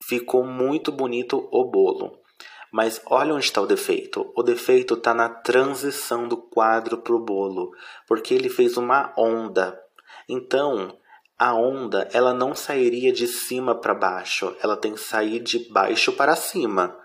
Ficou 0.09 0.45
muito 0.45 0.91
bonito 0.91 1.49
o 1.53 1.65
bolo. 1.65 2.19
Mas 2.73 3.01
olha 3.07 3.33
onde 3.33 3.45
está 3.45 3.61
o 3.61 3.67
defeito. 3.67 4.33
O 4.37 4.43
defeito 4.43 4.95
está 4.95 5.15
na 5.15 5.29
transição 5.29 6.27
do 6.27 6.37
quadro 6.37 6.99
para 6.99 7.15
o 7.15 7.25
bolo, 7.25 7.71
porque 8.09 8.35
ele 8.35 8.49
fez 8.49 8.77
uma 8.77 9.15
onda 9.17 9.81
então, 10.29 10.97
a 11.39 11.55
onda 11.55 12.09
ela 12.13 12.33
não 12.33 12.55
sairia 12.55 13.13
de 13.13 13.27
cima 13.27 13.75
para 13.75 13.95
baixo, 13.95 14.57
ela 14.63 14.77
tem 14.77 14.95
que 14.95 15.01
sair 15.01 15.41
de 15.41 15.69
baixo 15.71 16.13
para 16.13 16.37
cima. 16.37 16.97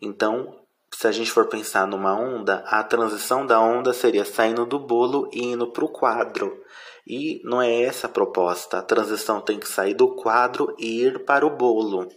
Então, 0.00 0.60
se 0.92 1.06
a 1.06 1.12
gente 1.12 1.30
for 1.30 1.46
pensar 1.46 1.86
numa 1.86 2.14
onda, 2.14 2.64
a 2.66 2.82
transição 2.82 3.46
da 3.46 3.60
onda 3.60 3.92
seria 3.92 4.24
saindo 4.24 4.66
do 4.66 4.78
bolo 4.78 5.28
e 5.32 5.42
indo 5.42 5.66
para 5.68 5.84
o 5.84 5.88
quadro. 5.88 6.62
E 7.06 7.40
não 7.44 7.62
é 7.62 7.82
essa 7.82 8.06
a 8.06 8.10
proposta. 8.10 8.78
A 8.78 8.82
transição 8.82 9.40
tem 9.40 9.58
que 9.58 9.68
sair 9.68 9.94
do 9.94 10.14
quadro 10.14 10.74
e 10.78 11.02
ir 11.02 11.24
para 11.24 11.46
o 11.46 11.56
bolo. 11.56 12.08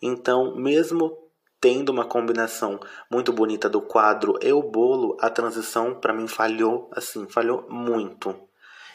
Então, 0.00 0.56
mesmo 0.56 1.18
tendo 1.60 1.90
uma 1.90 2.04
combinação 2.04 2.78
muito 3.10 3.32
bonita 3.32 3.68
do 3.68 3.82
quadro 3.82 4.38
e 4.40 4.52
o 4.52 4.62
bolo, 4.62 5.16
a 5.20 5.28
transição 5.28 5.94
para 5.94 6.14
mim 6.14 6.28
falhou, 6.28 6.88
assim, 6.94 7.28
falhou 7.28 7.66
muito 7.68 8.45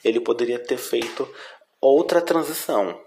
ele 0.04 0.20
poderia 0.20 0.60
ter 0.60 0.78
feito 0.78 1.28
outra 1.80 2.22
transição. 2.22 3.00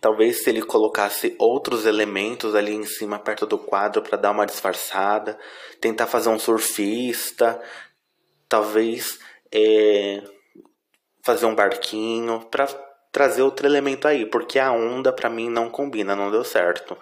Talvez 0.00 0.44
se 0.44 0.50
ele 0.50 0.62
colocasse 0.62 1.34
outros 1.38 1.84
elementos 1.84 2.54
ali 2.54 2.74
em 2.74 2.84
cima, 2.84 3.18
perto 3.18 3.44
do 3.44 3.58
quadro, 3.58 4.02
para 4.02 4.16
dar 4.16 4.30
uma 4.30 4.46
disfarçada, 4.46 5.36
tentar 5.80 6.06
fazer 6.06 6.28
um 6.28 6.38
surfista, 6.38 7.60
talvez 8.48 9.18
é, 9.52 10.22
fazer 11.24 11.46
um 11.46 11.54
barquinho, 11.54 12.46
para 12.50 12.66
trazer 13.10 13.42
outro 13.42 13.66
elemento 13.66 14.06
aí, 14.06 14.24
porque 14.24 14.58
a 14.58 14.70
onda 14.70 15.12
para 15.12 15.28
mim 15.28 15.48
não 15.48 15.68
combina, 15.68 16.14
não 16.14 16.30
deu 16.30 16.44
certo. 16.44 16.96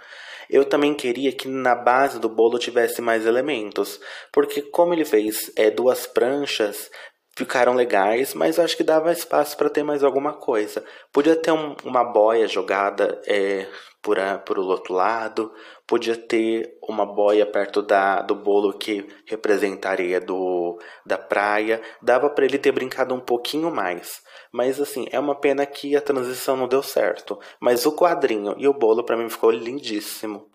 Eu 0.49 0.65
também 0.65 0.95
queria 0.95 1.31
que 1.31 1.47
na 1.47 1.75
base 1.75 2.19
do 2.19 2.29
bolo 2.29 2.59
tivesse 2.59 3.03
mais 3.03 3.27
elementos, 3.27 4.01
porque 4.33 4.63
como 4.63 4.95
ele 4.95 5.05
fez 5.05 5.53
é, 5.57 5.71
duas 5.71 6.07
pranchas, 6.07 6.91
ficaram 7.39 7.73
legais, 7.73 8.35
mas 8.35 8.59
acho 8.59 8.77
que 8.77 8.83
dava 8.83 9.13
espaço 9.13 9.57
para 9.57 9.71
ter 9.71 9.85
mais 9.85 10.03
alguma 10.03 10.33
coisa. 10.33 10.85
Podia 11.13 11.37
ter 11.37 11.53
um, 11.53 11.77
uma 11.85 12.03
boia 12.03 12.49
jogada 12.49 13.23
é, 13.29 13.65
por, 14.03 14.19
a, 14.19 14.39
por 14.39 14.59
o 14.59 14.67
outro 14.67 14.93
lado, 14.93 15.53
podia 15.87 16.17
ter 16.17 16.77
uma 16.83 17.07
boia 17.07 17.47
perto 17.47 17.81
da, 17.81 18.23
do 18.23 18.35
bolo 18.35 18.77
que 18.77 19.07
representaria 19.25 20.21
do 20.21 20.81
da 21.07 21.17
praia. 21.17 21.81
Dava 22.03 22.29
para 22.29 22.45
ele 22.45 22.59
ter 22.59 22.73
brincado 22.73 23.15
um 23.15 23.21
pouquinho 23.21 23.71
mais. 23.71 24.21
Mas 24.53 24.81
assim, 24.81 25.07
é 25.13 25.21
uma 25.21 25.37
pena 25.37 25.65
que 25.65 25.95
a 25.95 26.01
transição 26.01 26.57
não 26.57 26.67
deu 26.67 26.83
certo. 26.83 27.39
Mas 27.61 27.87
o 27.87 27.95
quadrinho 27.95 28.57
e 28.59 28.67
o 28.67 28.75
bolo 28.75 29.05
para 29.05 29.17
mim 29.17 29.31
ficou 29.31 29.53
lindíssimo. 29.53 30.48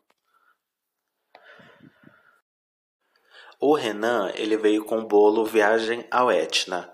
O 3.65 3.75
Renan, 3.75 4.29
ele 4.35 4.57
veio 4.57 4.83
com 4.83 4.99
o 4.99 5.07
bolo 5.07 5.45
Viagem 5.45 6.03
ao 6.11 6.29
Etna. 6.29 6.91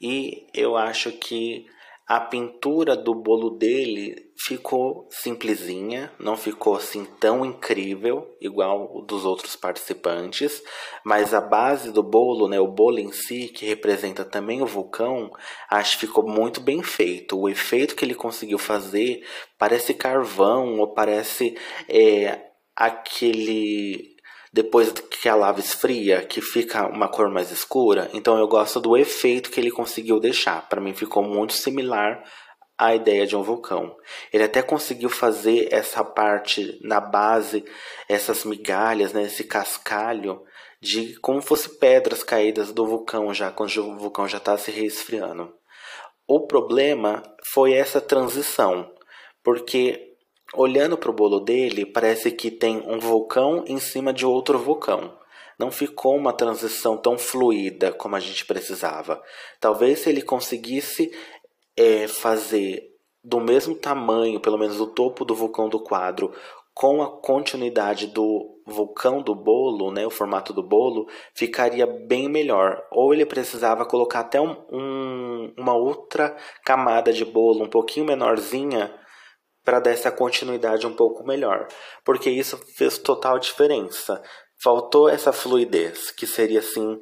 E 0.00 0.46
eu 0.54 0.76
acho 0.76 1.10
que 1.10 1.66
a 2.06 2.20
pintura 2.20 2.94
do 2.94 3.12
bolo 3.12 3.50
dele 3.50 4.30
ficou 4.38 5.08
simplesinha, 5.10 6.12
não 6.20 6.36
ficou 6.36 6.76
assim 6.76 7.04
tão 7.18 7.44
incrível 7.44 8.36
igual 8.40 8.88
o 8.94 9.02
dos 9.02 9.24
outros 9.24 9.56
participantes, 9.56 10.62
mas 11.04 11.34
a 11.34 11.40
base 11.40 11.90
do 11.90 12.04
bolo, 12.04 12.46
né, 12.46 12.60
o 12.60 12.68
bolo 12.68 13.00
em 13.00 13.10
si, 13.10 13.48
que 13.48 13.66
representa 13.66 14.24
também 14.24 14.62
o 14.62 14.66
vulcão, 14.66 15.28
acho 15.68 15.98
que 15.98 16.06
ficou 16.06 16.24
muito 16.24 16.60
bem 16.60 16.84
feito. 16.84 17.36
O 17.36 17.48
efeito 17.48 17.96
que 17.96 18.04
ele 18.04 18.14
conseguiu 18.14 18.58
fazer 18.58 19.26
parece 19.58 19.92
carvão 19.92 20.78
ou 20.78 20.94
parece 20.94 21.58
é, 21.88 22.38
aquele 22.76 24.11
depois 24.52 24.90
que 24.92 25.28
a 25.28 25.34
lava 25.34 25.60
esfria, 25.60 26.24
que 26.24 26.42
fica 26.42 26.86
uma 26.86 27.08
cor 27.08 27.30
mais 27.30 27.50
escura. 27.50 28.10
Então 28.12 28.38
eu 28.38 28.46
gosto 28.46 28.80
do 28.80 28.96
efeito 28.96 29.50
que 29.50 29.58
ele 29.58 29.70
conseguiu 29.70 30.20
deixar. 30.20 30.68
Para 30.68 30.80
mim 30.80 30.92
ficou 30.94 31.22
muito 31.22 31.54
similar 31.54 32.22
à 32.76 32.94
ideia 32.94 33.26
de 33.26 33.34
um 33.34 33.42
vulcão. 33.42 33.96
Ele 34.32 34.44
até 34.44 34.60
conseguiu 34.60 35.08
fazer 35.08 35.68
essa 35.72 36.04
parte 36.04 36.78
na 36.82 37.00
base, 37.00 37.64
essas 38.08 38.44
migalhas, 38.44 39.12
né, 39.12 39.22
esse 39.22 39.44
cascalho 39.44 40.42
de 40.80 41.18
como 41.20 41.40
fosse 41.40 41.78
pedras 41.78 42.22
caídas 42.24 42.72
do 42.72 42.84
vulcão 42.84 43.32
já 43.32 43.52
quando 43.52 43.74
o 43.78 43.96
vulcão 43.96 44.28
já 44.28 44.38
está 44.38 44.58
se 44.58 44.70
resfriando. 44.70 45.54
O 46.26 46.46
problema 46.46 47.22
foi 47.52 47.72
essa 47.72 48.00
transição, 48.00 48.92
porque 49.42 50.11
Olhando 50.54 50.98
para 50.98 51.10
o 51.10 51.14
bolo 51.14 51.40
dele, 51.40 51.86
parece 51.86 52.30
que 52.30 52.50
tem 52.50 52.82
um 52.86 52.98
vulcão 52.98 53.64
em 53.66 53.78
cima 53.78 54.12
de 54.12 54.26
outro 54.26 54.58
vulcão. 54.58 55.16
Não 55.58 55.70
ficou 55.70 56.14
uma 56.16 56.32
transição 56.32 56.96
tão 56.96 57.16
fluida 57.16 57.92
como 57.92 58.16
a 58.16 58.20
gente 58.20 58.44
precisava. 58.44 59.22
Talvez 59.58 60.00
se 60.00 60.10
ele 60.10 60.20
conseguisse 60.20 61.10
é, 61.76 62.06
fazer 62.06 62.90
do 63.24 63.40
mesmo 63.40 63.74
tamanho, 63.74 64.40
pelo 64.40 64.58
menos 64.58 64.80
o 64.80 64.88
topo 64.88 65.24
do 65.24 65.34
vulcão 65.34 65.68
do 65.68 65.78
quadro, 65.78 66.32
com 66.74 67.02
a 67.02 67.08
continuidade 67.08 68.08
do 68.08 68.60
vulcão 68.66 69.22
do 69.22 69.34
bolo, 69.34 69.90
né, 69.90 70.06
o 70.06 70.10
formato 70.10 70.52
do 70.52 70.62
bolo, 70.62 71.06
ficaria 71.34 71.86
bem 71.86 72.28
melhor. 72.28 72.82
Ou 72.90 73.12
ele 73.14 73.24
precisava 73.24 73.84
colocar 73.84 74.20
até 74.20 74.40
um, 74.40 74.56
um, 74.70 75.54
uma 75.56 75.74
outra 75.74 76.36
camada 76.64 77.12
de 77.12 77.24
bolo 77.24 77.64
um 77.64 77.68
pouquinho 77.68 78.06
menorzinha 78.06 78.92
para 79.64 79.80
dar 79.80 79.90
essa 79.90 80.10
continuidade 80.10 80.86
um 80.86 80.94
pouco 80.94 81.24
melhor, 81.24 81.68
porque 82.04 82.28
isso 82.30 82.58
fez 82.76 82.98
total 82.98 83.38
diferença. 83.38 84.22
Faltou 84.62 85.08
essa 85.08 85.32
fluidez, 85.32 86.10
que 86.10 86.26
seria 86.26 86.60
assim 86.60 87.00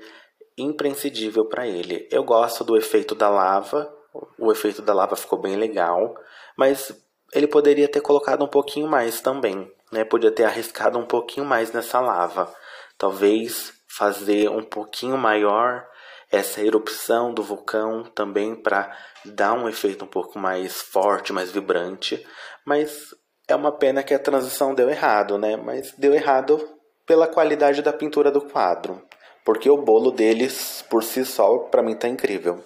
imprescindível 0.57 1.47
para 1.47 1.67
ele. 1.67 2.09
Eu 2.11 2.23
gosto 2.23 2.65
do 2.65 2.77
efeito 2.77 3.15
da 3.15 3.29
lava, 3.29 3.93
o 4.39 4.51
efeito 4.51 4.83
da 4.83 4.93
lava 4.93 5.17
ficou 5.17 5.39
bem 5.39 5.57
legal, 5.57 6.15
mas 6.57 6.93
ele 7.33 7.47
poderia 7.47 7.89
ter 7.89 8.01
colocado 8.01 8.45
um 8.45 8.49
pouquinho 8.49 8.87
mais 8.87 9.21
também, 9.21 9.71
né? 9.93 10.05
Podia 10.05 10.31
ter 10.31 10.45
arriscado 10.45 10.99
um 10.99 11.07
pouquinho 11.07 11.47
mais 11.47 11.73
nessa 11.73 12.01
lava. 12.01 12.53
Talvez 12.99 13.73
fazer 13.89 14.49
um 14.49 14.63
pouquinho 14.63 15.17
maior 15.17 15.87
essa 16.31 16.63
erupção 16.63 17.35
do 17.35 17.43
vulcão 17.43 18.05
também 18.05 18.55
para 18.55 18.97
dar 19.25 19.53
um 19.53 19.69
efeito 19.69 20.05
um 20.05 20.09
pouco 20.09 20.39
mais 20.39 20.81
forte, 20.81 21.33
mais 21.33 21.51
vibrante, 21.51 22.25
mas 22.65 23.15
é 23.49 23.55
uma 23.55 23.73
pena 23.73 24.03
que 24.03 24.15
a 24.15 24.19
transição 24.19 24.75
deu 24.75 24.89
errado, 24.89 25.37
né? 25.37 25.57
Mas 25.57 25.93
deu 25.99 26.15
errado 26.15 26.69
pela 27.05 27.27
qualidade 27.27 27.83
da 27.83 27.93
pintura 27.93 28.31
do 28.31 28.41
quadro, 28.41 29.05
porque 29.45 29.69
o 29.69 29.83
bolo 29.83 30.13
deles 30.13 30.85
por 30.89 31.03
si 31.03 31.25
só 31.25 31.59
para 31.59 31.83
mim 31.83 31.97
tá 31.97 32.07
incrível. 32.09 32.65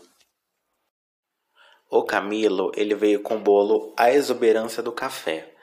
O 1.90 2.02
Camilo, 2.04 2.72
ele 2.76 2.94
veio 2.94 3.22
com 3.22 3.36
o 3.36 3.40
bolo 3.40 3.94
A 3.96 4.10
Exuberância 4.10 4.82
do 4.82 4.92
Café. 4.92 5.54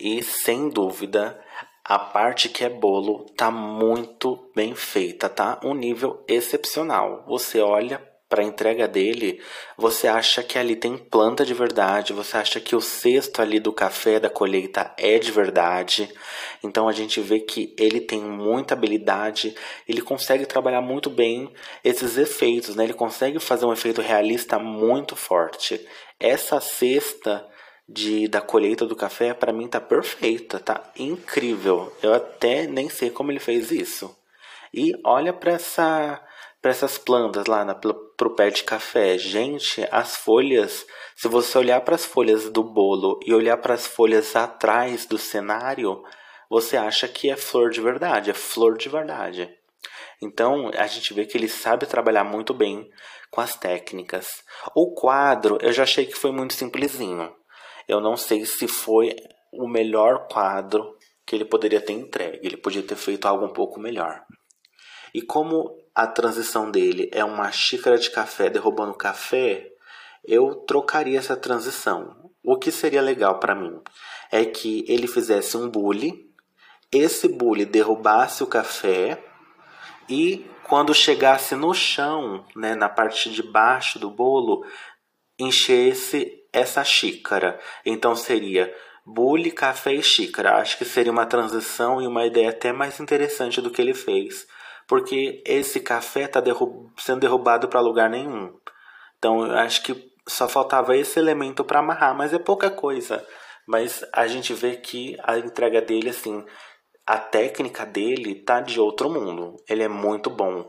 E 0.00 0.22
sem 0.22 0.68
dúvida, 0.68 1.40
a 1.88 1.98
parte 1.98 2.50
que 2.50 2.62
é 2.62 2.68
bolo 2.68 3.24
tá 3.34 3.50
muito 3.50 4.50
bem 4.54 4.74
feita, 4.74 5.26
tá? 5.26 5.58
Um 5.64 5.72
nível 5.72 6.22
excepcional. 6.28 7.24
Você 7.26 7.60
olha 7.60 7.98
para 8.28 8.44
entrega 8.44 8.86
dele, 8.86 9.40
você 9.74 10.06
acha 10.06 10.42
que 10.42 10.58
ali 10.58 10.76
tem 10.76 10.98
planta 10.98 11.46
de 11.46 11.54
verdade, 11.54 12.12
você 12.12 12.36
acha 12.36 12.60
que 12.60 12.76
o 12.76 12.80
cesto 12.82 13.40
ali 13.40 13.58
do 13.58 13.72
café 13.72 14.20
da 14.20 14.28
colheita 14.28 14.92
é 14.98 15.18
de 15.18 15.32
verdade. 15.32 16.12
Então 16.62 16.86
a 16.86 16.92
gente 16.92 17.22
vê 17.22 17.40
que 17.40 17.74
ele 17.78 18.02
tem 18.02 18.20
muita 18.20 18.74
habilidade, 18.74 19.56
ele 19.88 20.02
consegue 20.02 20.44
trabalhar 20.44 20.82
muito 20.82 21.08
bem 21.08 21.50
esses 21.82 22.18
efeitos, 22.18 22.76
né? 22.76 22.84
Ele 22.84 22.92
consegue 22.92 23.40
fazer 23.40 23.64
um 23.64 23.72
efeito 23.72 24.02
realista 24.02 24.58
muito 24.58 25.16
forte. 25.16 25.80
Essa 26.20 26.60
cesta 26.60 27.48
de 27.88 28.28
da 28.28 28.40
colheita 28.40 28.84
do 28.84 28.94
café 28.94 29.32
para 29.32 29.52
mim 29.52 29.66
tá 29.66 29.80
perfeita, 29.80 30.60
tá 30.60 30.92
incrível. 30.96 31.92
Eu 32.02 32.12
até 32.12 32.66
nem 32.66 32.88
sei 32.90 33.10
como 33.10 33.32
ele 33.32 33.40
fez 33.40 33.70
isso. 33.70 34.14
E 34.74 34.92
olha 35.04 35.32
para 35.32 35.52
essa 35.52 36.22
para 36.60 36.72
essas 36.72 36.98
plantas 36.98 37.46
lá 37.46 37.64
na, 37.64 37.74
pro 37.74 38.34
pé 38.34 38.50
de 38.50 38.64
café. 38.64 39.16
Gente, 39.16 39.86
as 39.92 40.16
folhas, 40.16 40.84
se 41.16 41.28
você 41.28 41.56
olhar 41.56 41.80
para 41.82 41.94
as 41.94 42.04
folhas 42.04 42.50
do 42.50 42.64
bolo 42.64 43.18
e 43.24 43.32
olhar 43.32 43.56
para 43.58 43.74
as 43.74 43.86
folhas 43.86 44.34
atrás 44.34 45.06
do 45.06 45.16
cenário, 45.16 46.02
você 46.50 46.76
acha 46.76 47.06
que 47.06 47.30
é 47.30 47.36
flor 47.36 47.70
de 47.70 47.80
verdade, 47.80 48.30
é 48.30 48.34
flor 48.34 48.76
de 48.76 48.88
verdade. 48.88 49.48
Então, 50.20 50.70
a 50.76 50.86
gente 50.88 51.14
vê 51.14 51.24
que 51.24 51.38
ele 51.38 51.48
sabe 51.48 51.86
trabalhar 51.86 52.24
muito 52.24 52.52
bem 52.52 52.90
com 53.30 53.40
as 53.40 53.54
técnicas. 53.54 54.26
O 54.74 54.92
quadro, 54.94 55.58
eu 55.62 55.72
já 55.72 55.84
achei 55.84 56.06
que 56.06 56.16
foi 56.16 56.32
muito 56.32 56.54
simplesinho. 56.54 57.32
Eu 57.88 58.00
não 58.00 58.16
sei 58.16 58.44
se 58.44 58.68
foi 58.68 59.16
o 59.52 59.66
melhor 59.66 60.28
quadro 60.28 60.94
que 61.26 61.34
ele 61.34 61.44
poderia 61.44 61.80
ter 61.80 61.94
entregue. 61.94 62.46
Ele 62.46 62.56
podia 62.56 62.82
ter 62.82 62.96
feito 62.96 63.26
algo 63.26 63.46
um 63.46 63.52
pouco 63.52 63.80
melhor. 63.80 64.22
E 65.14 65.22
como 65.22 65.74
a 65.94 66.06
transição 66.06 66.70
dele 66.70 67.08
é 67.12 67.24
uma 67.24 67.50
xícara 67.50 67.98
de 67.98 68.10
café 68.10 68.50
derrubando 68.50 68.94
café, 68.94 69.66
eu 70.24 70.54
trocaria 70.66 71.18
essa 71.18 71.36
transição. 71.36 72.30
O 72.44 72.56
que 72.56 72.70
seria 72.70 73.02
legal 73.02 73.38
para 73.38 73.54
mim 73.54 73.80
é 74.30 74.44
que 74.44 74.84
ele 74.86 75.06
fizesse 75.06 75.56
um 75.56 75.68
bule, 75.68 76.28
esse 76.92 77.28
bule 77.28 77.64
derrubasse 77.64 78.42
o 78.42 78.46
café 78.46 79.22
e 80.08 80.46
quando 80.64 80.94
chegasse 80.94 81.54
no 81.54 81.72
chão, 81.74 82.44
né, 82.54 82.74
na 82.74 82.88
parte 82.88 83.30
de 83.30 83.42
baixo 83.42 83.98
do 83.98 84.10
bolo, 84.10 84.64
enchesse 85.38 86.32
essa 86.58 86.84
xícara. 86.84 87.58
Então 87.84 88.14
seria 88.14 88.72
bule, 89.04 89.50
café 89.50 89.94
e 89.94 90.02
xícara. 90.02 90.56
Acho 90.56 90.76
que 90.76 90.84
seria 90.84 91.12
uma 91.12 91.26
transição 91.26 92.00
e 92.02 92.06
uma 92.06 92.26
ideia 92.26 92.50
até 92.50 92.72
mais 92.72 93.00
interessante 93.00 93.60
do 93.60 93.70
que 93.70 93.80
ele 93.80 93.94
fez, 93.94 94.46
porque 94.86 95.42
esse 95.46 95.80
café 95.80 96.24
está 96.24 96.40
derrub 96.40 96.90
sendo 96.98 97.20
derrubado 97.20 97.68
para 97.68 97.80
lugar 97.80 98.10
nenhum. 98.10 98.52
Então 99.18 99.46
eu 99.46 99.56
acho 99.58 99.82
que 99.82 100.12
só 100.28 100.46
faltava 100.48 100.96
esse 100.96 101.18
elemento 101.18 101.64
para 101.64 101.78
amarrar, 101.80 102.14
mas 102.14 102.32
é 102.34 102.38
pouca 102.38 102.70
coisa. 102.70 103.24
Mas 103.66 104.04
a 104.12 104.26
gente 104.26 104.54
vê 104.54 104.76
que 104.76 105.16
a 105.22 105.38
entrega 105.38 105.80
dele, 105.80 106.10
assim, 106.10 106.44
a 107.06 107.18
técnica 107.18 107.84
dele 107.84 108.34
tá 108.34 108.60
de 108.60 108.80
outro 108.80 109.10
mundo. 109.10 109.56
Ele 109.68 109.82
é 109.82 109.88
muito 109.88 110.30
bom. 110.30 110.66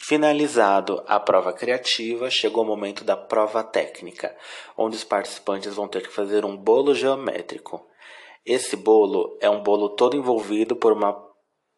Finalizado 0.00 1.02
a 1.06 1.18
prova 1.18 1.52
criativa, 1.52 2.30
chegou 2.30 2.62
o 2.64 2.66
momento 2.66 3.04
da 3.04 3.16
prova 3.16 3.62
técnica, 3.64 4.34
onde 4.76 4.96
os 4.96 5.04
participantes 5.04 5.74
vão 5.74 5.88
ter 5.88 6.02
que 6.02 6.12
fazer 6.12 6.44
um 6.44 6.56
bolo 6.56 6.94
geométrico. 6.94 7.84
Esse 8.46 8.76
bolo 8.76 9.36
é 9.40 9.50
um 9.50 9.62
bolo 9.62 9.90
todo 9.90 10.16
envolvido 10.16 10.76
por 10.76 10.92
uma 10.92 11.14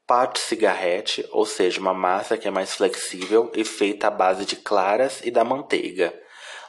pate 0.06 0.38
cigarrete, 0.38 1.26
ou 1.30 1.46
seja, 1.46 1.80
uma 1.80 1.94
massa 1.94 2.36
que 2.36 2.46
é 2.46 2.50
mais 2.50 2.74
flexível 2.74 3.50
e 3.54 3.64
feita 3.64 4.08
à 4.08 4.10
base 4.10 4.44
de 4.44 4.56
claras 4.56 5.20
e 5.24 5.30
da 5.30 5.42
manteiga. 5.42 6.12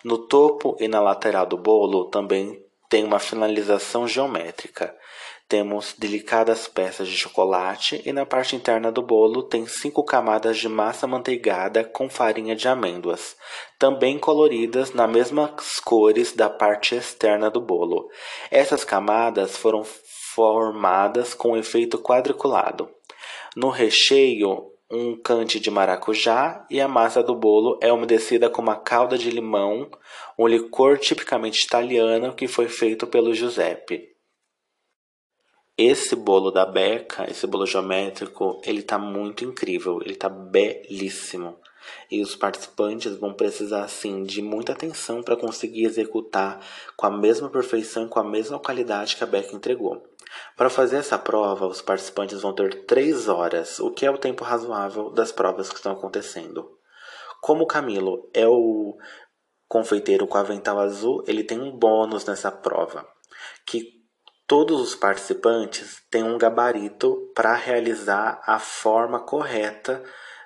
No 0.03 0.27
topo 0.27 0.75
e 0.79 0.87
na 0.87 0.99
lateral 0.99 1.45
do 1.45 1.57
bolo 1.57 2.09
também 2.09 2.63
tem 2.89 3.03
uma 3.03 3.19
finalização 3.19 4.07
geométrica. 4.07 4.95
Temos 5.51 5.93
delicadas 5.97 6.65
peças 6.65 7.09
de 7.09 7.17
chocolate 7.17 8.01
e 8.05 8.13
na 8.13 8.25
parte 8.25 8.55
interna 8.55 8.89
do 8.89 9.01
bolo 9.01 9.43
tem 9.43 9.67
cinco 9.67 10.01
camadas 10.01 10.57
de 10.57 10.69
massa 10.69 11.05
manteigada 11.05 11.83
com 11.83 12.09
farinha 12.09 12.55
de 12.55 12.69
amêndoas, 12.69 13.35
também 13.77 14.17
coloridas 14.17 14.93
nas 14.93 15.11
mesmas 15.11 15.77
cores 15.83 16.31
da 16.31 16.49
parte 16.49 16.95
externa 16.95 17.51
do 17.51 17.59
bolo. 17.59 18.07
Essas 18.49 18.85
camadas 18.85 19.57
foram 19.57 19.83
formadas 20.33 21.33
com 21.33 21.57
efeito 21.57 21.99
quadriculado. 21.99 22.89
No 23.53 23.67
recheio, 23.67 24.71
um 24.89 25.21
cante 25.21 25.59
de 25.59 25.69
maracujá 25.69 26.65
e 26.69 26.79
a 26.79 26.87
massa 26.87 27.21
do 27.21 27.35
bolo 27.35 27.77
é 27.81 27.91
umedecida 27.91 28.49
com 28.49 28.61
uma 28.61 28.77
calda 28.77 29.17
de 29.17 29.29
limão, 29.29 29.91
um 30.39 30.47
licor 30.47 30.97
tipicamente 30.97 31.65
italiano 31.65 32.33
que 32.33 32.47
foi 32.47 32.69
feito 32.69 33.05
pelo 33.05 33.33
Giuseppe. 33.33 34.11
Esse 35.83 36.15
bolo 36.15 36.51
da 36.51 36.63
Beca, 36.63 37.27
esse 37.27 37.47
bolo 37.47 37.65
geométrico, 37.65 38.61
ele 38.63 38.83
tá 38.83 38.99
muito 38.99 39.43
incrível, 39.43 39.99
ele 39.99 40.13
tá 40.13 40.29
belíssimo. 40.29 41.57
E 42.11 42.21
os 42.21 42.35
participantes 42.35 43.15
vão 43.15 43.33
precisar 43.33 43.83
assim 43.83 44.21
de 44.21 44.43
muita 44.43 44.73
atenção 44.73 45.23
para 45.23 45.35
conseguir 45.35 45.85
executar 45.85 46.63
com 46.95 47.07
a 47.07 47.09
mesma 47.09 47.49
perfeição, 47.49 48.07
com 48.07 48.19
a 48.19 48.23
mesma 48.23 48.59
qualidade 48.59 49.15
que 49.15 49.23
a 49.23 49.27
Beca 49.27 49.55
entregou. 49.55 50.03
Para 50.55 50.69
fazer 50.69 50.97
essa 50.97 51.17
prova, 51.17 51.65
os 51.65 51.81
participantes 51.81 52.43
vão 52.43 52.53
ter 52.53 52.85
três 52.85 53.27
horas, 53.27 53.79
o 53.79 53.89
que 53.89 54.05
é 54.05 54.11
o 54.11 54.19
tempo 54.19 54.43
razoável 54.43 55.09
das 55.09 55.31
provas 55.31 55.67
que 55.67 55.77
estão 55.77 55.93
acontecendo. 55.93 56.77
Como 57.41 57.63
o 57.63 57.67
Camilo 57.67 58.29
é 58.35 58.47
o 58.47 58.95
confeiteiro 59.67 60.27
com 60.27 60.37
avental 60.37 60.77
azul, 60.77 61.23
ele 61.25 61.43
tem 61.43 61.59
um 61.59 61.75
bônus 61.75 62.23
nessa 62.23 62.51
prova, 62.51 63.03
que 63.65 64.00
Todos 64.51 64.81
os 64.81 64.95
participantes 64.95 66.03
têm 66.11 66.23
um 66.23 66.37
gabarito 66.37 67.31
para 67.33 67.55
realizar 67.55 68.43
a 68.45 68.59
forma 68.59 69.17
correta 69.17 70.03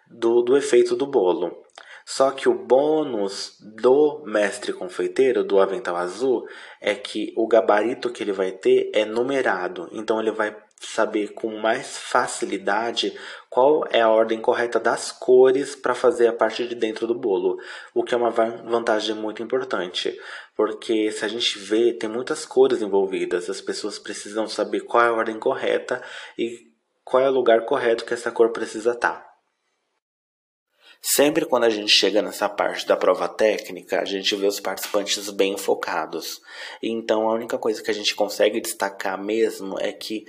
do, 0.08 0.44
do 0.44 0.56
efeito 0.56 0.96
do 0.96 1.08
bolo. 1.08 1.65
Só 2.06 2.30
que 2.30 2.48
o 2.48 2.54
bônus 2.54 3.58
do 3.60 4.22
mestre 4.24 4.72
confeiteiro, 4.72 5.44
do 5.44 5.60
avental 5.60 5.96
azul, 5.96 6.48
é 6.80 6.94
que 6.94 7.34
o 7.36 7.48
gabarito 7.48 8.12
que 8.12 8.22
ele 8.22 8.32
vai 8.32 8.52
ter 8.52 8.91
é 8.94 9.06
numerado. 9.06 9.89
Então 9.91 10.20
ele 10.20 10.30
vai 10.30 10.56
saber 10.80 11.34
com 11.34 11.58
mais 11.58 11.98
facilidade 11.98 13.18
qual 13.50 13.86
é 13.90 14.02
a 14.02 14.10
ordem 14.10 14.42
correta 14.42 14.80
das 14.80 15.12
cores 15.12 15.76
para 15.76 15.96
fazer 15.96 16.28
a 16.28 16.34
parte 16.34 16.68
de 16.68 16.76
dentro 16.76 17.08
do 17.08 17.16
bolo, 17.16 17.58
o 17.94 18.04
que 18.04 18.14
é 18.14 18.18
uma 18.18 18.30
vantagem 18.30 19.16
muito 19.16 19.42
importante, 19.42 20.20
porque 20.56 21.12
se 21.12 21.24
a 21.24 21.28
gente 21.28 21.58
vê, 21.60 21.94
tem 21.94 22.10
muitas 22.10 22.46
cores 22.46 22.82
envolvidas, 22.82 23.50
as 23.50 23.62
pessoas 23.62 23.98
precisam 23.98 24.48
saber 24.48 24.82
qual 24.82 25.04
é 25.04 25.08
a 25.08 25.14
ordem 25.14 25.40
correta 25.40 26.02
e 26.38 26.74
qual 27.04 27.24
é 27.24 27.30
o 27.30 27.34
lugar 27.34 27.66
correto 27.66 28.06
que 28.06 28.14
essa 28.14 28.32
cor 28.32 28.52
precisa 28.52 28.92
estar. 28.92 29.14
Tá. 29.14 29.36
Sempre 31.08 31.46
quando 31.46 31.66
a 31.66 31.70
gente 31.70 31.92
chega 31.92 32.20
nessa 32.20 32.50
parte 32.50 32.88
da 32.88 32.98
prova 32.98 33.30
técnica, 33.30 34.02
a 34.02 34.06
gente 34.06 34.36
vê 34.36 34.48
os 34.48 34.60
participantes 34.60 35.30
bem 35.30 35.56
focados. 35.56 36.42
Então 36.82 37.30
a 37.30 37.34
única 37.36 37.60
coisa 37.60 37.84
que 37.84 37.92
a 37.92 37.94
gente 37.94 38.16
consegue 38.16 38.60
destacar 38.60 39.24
mesmo 39.24 39.80
é 39.80 39.92
que 39.92 40.26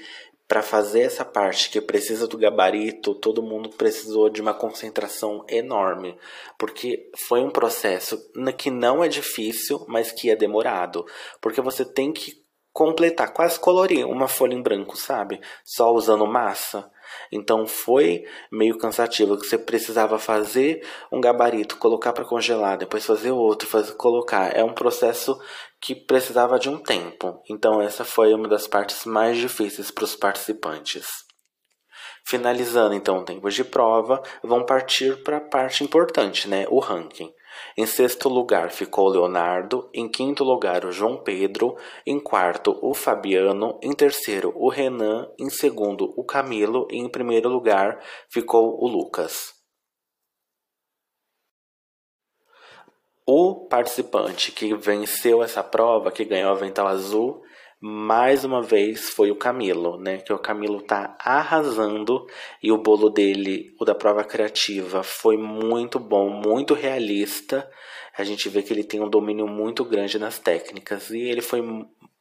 para 0.49 0.63
fazer 0.63 1.01
essa 1.01 1.25
parte 1.25 1.71
que 1.71 1.81
precisa 1.81 2.29
do 2.29 2.39
gabarito, 2.39 3.15
todo 3.15 3.43
mundo 3.43 3.71
precisou 3.71 4.31
de 4.31 4.41
uma 4.41 4.55
concentração 4.55 5.45
enorme, 5.49 6.17
porque 6.59 7.11
foi 7.27 7.41
um 7.41 7.51
processo 7.51 8.19
que 8.57 8.71
não 8.71 9.03
é 9.03 9.09
difícil, 9.09 9.85
mas 9.89 10.13
que 10.13 10.31
é 10.31 10.37
demorado, 10.37 11.05
porque 11.41 11.61
você 11.61 11.85
tem 11.85 12.13
que 12.13 12.45
completar, 12.73 13.33
quase 13.33 13.59
colorir 13.59 14.07
uma 14.07 14.29
folha 14.29 14.55
em 14.55 14.63
branco, 14.63 14.99
sabe? 14.99 15.41
Só 15.65 15.93
usando 15.93 16.27
massa. 16.27 16.91
Então 17.31 17.67
foi 17.67 18.25
meio 18.51 18.79
cansativo 18.79 19.37
que 19.37 19.47
você 19.47 19.59
precisava 19.59 20.19
fazer 20.19 20.87
um 21.13 21.21
gabarito, 21.21 21.77
colocar 21.77 22.13
para 22.13 22.25
congelar, 22.25 22.79
depois 22.79 23.05
fazer 23.05 23.31
outro, 23.31 23.69
fazer 23.69 23.93
colocar. 23.95 24.57
É 24.57 24.63
um 24.63 24.75
processo 24.75 25.39
que 25.81 25.95
precisava 25.95 26.59
de 26.59 26.69
um 26.69 26.79
tempo. 26.79 27.41
Então 27.49 27.81
essa 27.81 28.05
foi 28.05 28.33
uma 28.35 28.49
das 28.49 28.67
partes 28.67 29.05
mais 29.05 29.37
difíceis 29.39 29.91
para 29.91 30.05
os 30.05 30.17
participantes. 30.17 31.07
Finalizando 32.27 32.95
então 32.95 33.19
o 33.19 33.25
tempo 33.25 33.49
de 33.49 33.63
prova, 33.63 34.21
vão 34.43 34.67
partir 34.67 35.23
para 35.23 35.37
a 35.37 35.49
parte 35.49 35.85
importante, 35.85 36.49
né, 36.49 36.67
o 36.69 36.81
ranking. 36.81 37.33
Em 37.77 37.87
sexto 37.87 38.29
lugar 38.29 38.71
ficou 38.71 39.09
Leonardo, 39.09 39.89
em 39.93 40.09
quinto 40.09 40.43
lugar 40.43 40.85
o 40.85 40.93
João 40.93 41.17
Pedro, 41.23 41.77
em 42.07 42.19
quarto 42.19 42.79
o 42.83 42.95
Fabiano, 42.95 43.79
em 43.83 43.93
terceiro 43.93 44.53
o 44.57 44.69
Renan, 44.69 45.31
em 45.39 45.51
segundo 45.51 46.13
o 46.17 46.25
Camilo 46.25 46.89
e 46.91 46.99
em 46.99 47.09
primeiro 47.09 47.49
lugar 47.49 48.03
ficou 48.29 48.83
o 48.83 48.89
Lucas. 48.89 49.55
O 53.27 53.67
participante 53.67 54.53
que 54.53 54.75
venceu 54.75 55.43
essa 55.43 55.63
prova, 55.63 56.13
que 56.13 56.25
ganhou 56.25 56.51
o 56.51 56.55
avental 56.55 56.87
azul, 56.87 57.43
mais 57.81 58.45
uma 58.45 58.63
vez 58.63 59.11
foi 59.11 59.31
o 59.31 59.37
Camilo, 59.37 59.99
né? 59.99 60.19
Que 60.19 60.33
o 60.33 60.39
Camilo 60.39 60.81
tá 60.81 61.17
arrasando 61.21 62.27
e 62.63 62.73
o 62.73 62.79
bolo 62.79 63.11
dele, 63.11 63.75
o 63.79 63.85
da 63.85 63.95
prova 63.95 64.25
criativa, 64.25 65.03
foi 65.03 65.37
muito 65.37 65.99
bom, 65.99 66.31
muito 66.31 66.75
realista. 66.75 67.69
A 68.17 68.25
gente 68.25 68.49
vê 68.49 68.63
que 68.63 68.73
ele 68.73 68.85
tem 68.85 69.01
um 69.01 69.11
domínio 69.11 69.47
muito 69.47 69.85
grande 69.85 70.19
nas 70.19 70.39
técnicas 70.39 71.11
e 71.11 71.21
ele 71.21 71.43
foi 71.43 71.63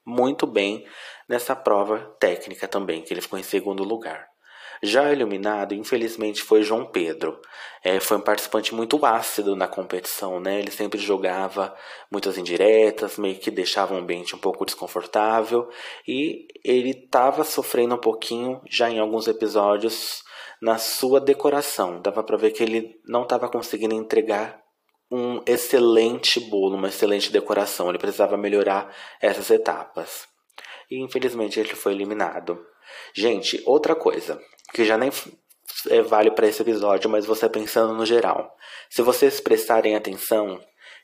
muito 0.06 0.46
bem 0.46 0.86
nessa 1.28 1.56
prova 1.56 2.00
técnica 2.20 2.68
também, 2.68 3.02
que 3.02 3.14
ele 3.14 3.22
ficou 3.22 3.40
em 3.40 3.44
segundo 3.44 3.84
lugar. 3.84 4.35
Já 4.82 5.12
eliminado, 5.12 5.74
infelizmente, 5.74 6.42
foi 6.42 6.64
João 6.64 6.86
Pedro. 6.86 7.40
É, 7.84 8.00
foi 8.00 8.18
um 8.18 8.22
participante 8.22 8.74
muito 8.74 9.06
ácido 9.06 9.56
na 9.56 9.68
competição, 9.68 10.40
né? 10.40 10.60
Ele 10.60 10.72
sempre 10.72 11.00
jogava 11.00 11.76
muitas 12.12 12.38
indiretas, 12.38 13.18
meio 13.18 13.38
que 13.38 13.52
deixava 13.52 13.94
o 13.94 13.98
ambiente 13.98 14.36
um 14.36 14.40
pouco 14.40 14.66
desconfortável. 14.66 15.70
E 16.08 16.48
ele 16.64 16.92
estava 16.92 17.44
sofrendo 17.44 17.96
um 17.96 18.00
pouquinho, 18.00 18.62
já 18.70 18.90
em 18.90 19.00
alguns 19.00 19.28
episódios, 19.28 20.24
na 20.62 20.78
sua 20.78 21.20
decoração. 21.20 22.02
Dava 22.02 22.24
para 22.24 22.38
ver 22.38 22.52
que 22.52 22.64
ele 22.64 22.96
não 23.06 23.24
estava 23.24 23.48
conseguindo 23.50 23.94
entregar 23.94 24.60
um 25.12 25.42
excelente 25.46 26.40
bolo, 26.40 26.76
uma 26.76 26.88
excelente 26.88 27.32
decoração. 27.32 27.90
Ele 27.90 28.00
precisava 28.00 28.38
melhorar 28.38 28.94
essas 29.22 29.50
etapas. 29.50 30.28
E 30.90 31.04
infelizmente 31.04 31.60
ele 31.60 31.76
foi 31.76 31.94
eliminado. 31.94 32.60
Gente, 33.14 33.62
outra 33.66 33.96
coisa 33.96 34.40
que 34.74 34.84
já 34.84 34.98
nem 34.98 35.12
é, 35.90 36.02
vale 36.02 36.32
para 36.32 36.48
esse 36.48 36.62
episódio, 36.62 37.10
mas 37.10 37.26
você 37.26 37.48
pensando 37.48 37.94
no 37.94 38.06
geral. 38.06 38.56
Se 38.90 39.02
vocês 39.02 39.40
prestarem 39.40 39.96
atenção, 39.96 40.60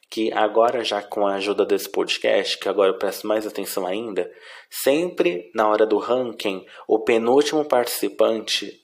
que 0.10 0.32
agora 0.34 0.84
já 0.84 1.02
com 1.02 1.26
a 1.26 1.36
ajuda 1.36 1.66
desse 1.66 1.90
podcast, 1.90 2.60
que 2.60 2.68
agora 2.68 2.90
eu 2.90 2.98
presto 2.98 3.26
mais 3.26 3.48
atenção 3.48 3.88
ainda, 3.88 4.30
sempre 4.70 5.50
na 5.56 5.70
hora 5.70 5.86
do 5.86 5.98
ranking, 5.98 6.66
o 6.88 7.00
penúltimo 7.00 7.64
participante 7.64 8.82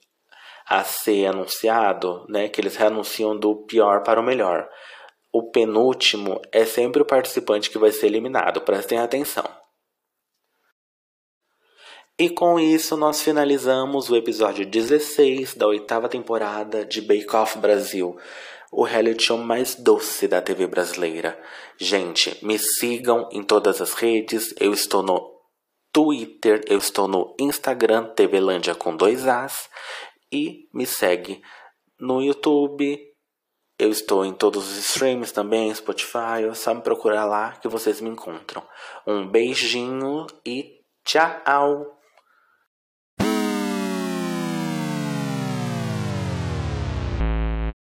a 0.66 0.84
ser 0.84 1.26
anunciado, 1.26 2.26
né, 2.30 2.48
que 2.48 2.60
eles 2.62 2.76
reanunciam 2.76 3.38
do 3.38 3.66
pior 3.66 4.04
para 4.04 4.20
o 4.20 4.24
melhor. 4.24 4.70
O 5.32 5.52
penúltimo 5.52 6.42
é 6.52 6.66
sempre 6.66 7.02
o 7.02 7.06
participante 7.06 7.70
que 7.70 7.78
vai 7.78 7.92
ser 7.92 8.08
eliminado, 8.08 8.62
prestem 8.62 9.00
atenção. 9.00 9.46
E 12.20 12.32
com 12.32 12.60
isso 12.60 12.98
nós 12.98 13.22
finalizamos 13.22 14.10
o 14.10 14.16
episódio 14.16 14.66
16 14.66 15.54
da 15.54 15.68
oitava 15.68 16.10
temporada 16.10 16.84
de 16.84 17.00
Bake 17.00 17.36
Off 17.36 17.60
Brasil, 17.60 18.18
o 18.72 18.84
reality 18.84 19.26
show 19.26 19.38
mais 19.38 19.76
doce 19.76 20.28
da 20.28 20.42
TV 20.42 20.66
brasileira. 20.66 21.40
Gente, 21.78 22.44
me 22.44 22.58
sigam 22.58 23.30
em 23.32 23.44
todas 23.44 23.80
as 23.82 23.94
redes, 23.94 24.52
eu 24.60 24.74
estou 24.74 25.04
no 25.04 25.32
Twitter, 25.94 26.64
eu 26.68 26.80
estou 26.80 27.08
no 27.08 27.36
Instagram, 27.40 28.06
TVlândia 28.16 28.74
com 28.74 28.96
dois 28.96 29.28
As, 29.28 29.70
e 30.34 30.68
me 30.74 30.88
segue 30.88 31.40
no 32.00 32.20
YouTube, 32.20 33.00
eu 33.78 33.92
estou 33.92 34.26
em 34.26 34.34
todos 34.34 34.68
os 34.68 34.78
streams 34.80 35.32
também, 35.32 35.72
Spotify, 35.72 36.46
é 36.50 36.54
só 36.56 36.74
me 36.74 36.82
procurar 36.82 37.26
lá 37.26 37.52
que 37.52 37.68
vocês 37.68 38.02
me 38.02 38.10
encontram. 38.10 38.68
Um 39.06 39.28
beijinho 39.28 40.26
e 40.44 40.80
tchau! 41.06 41.97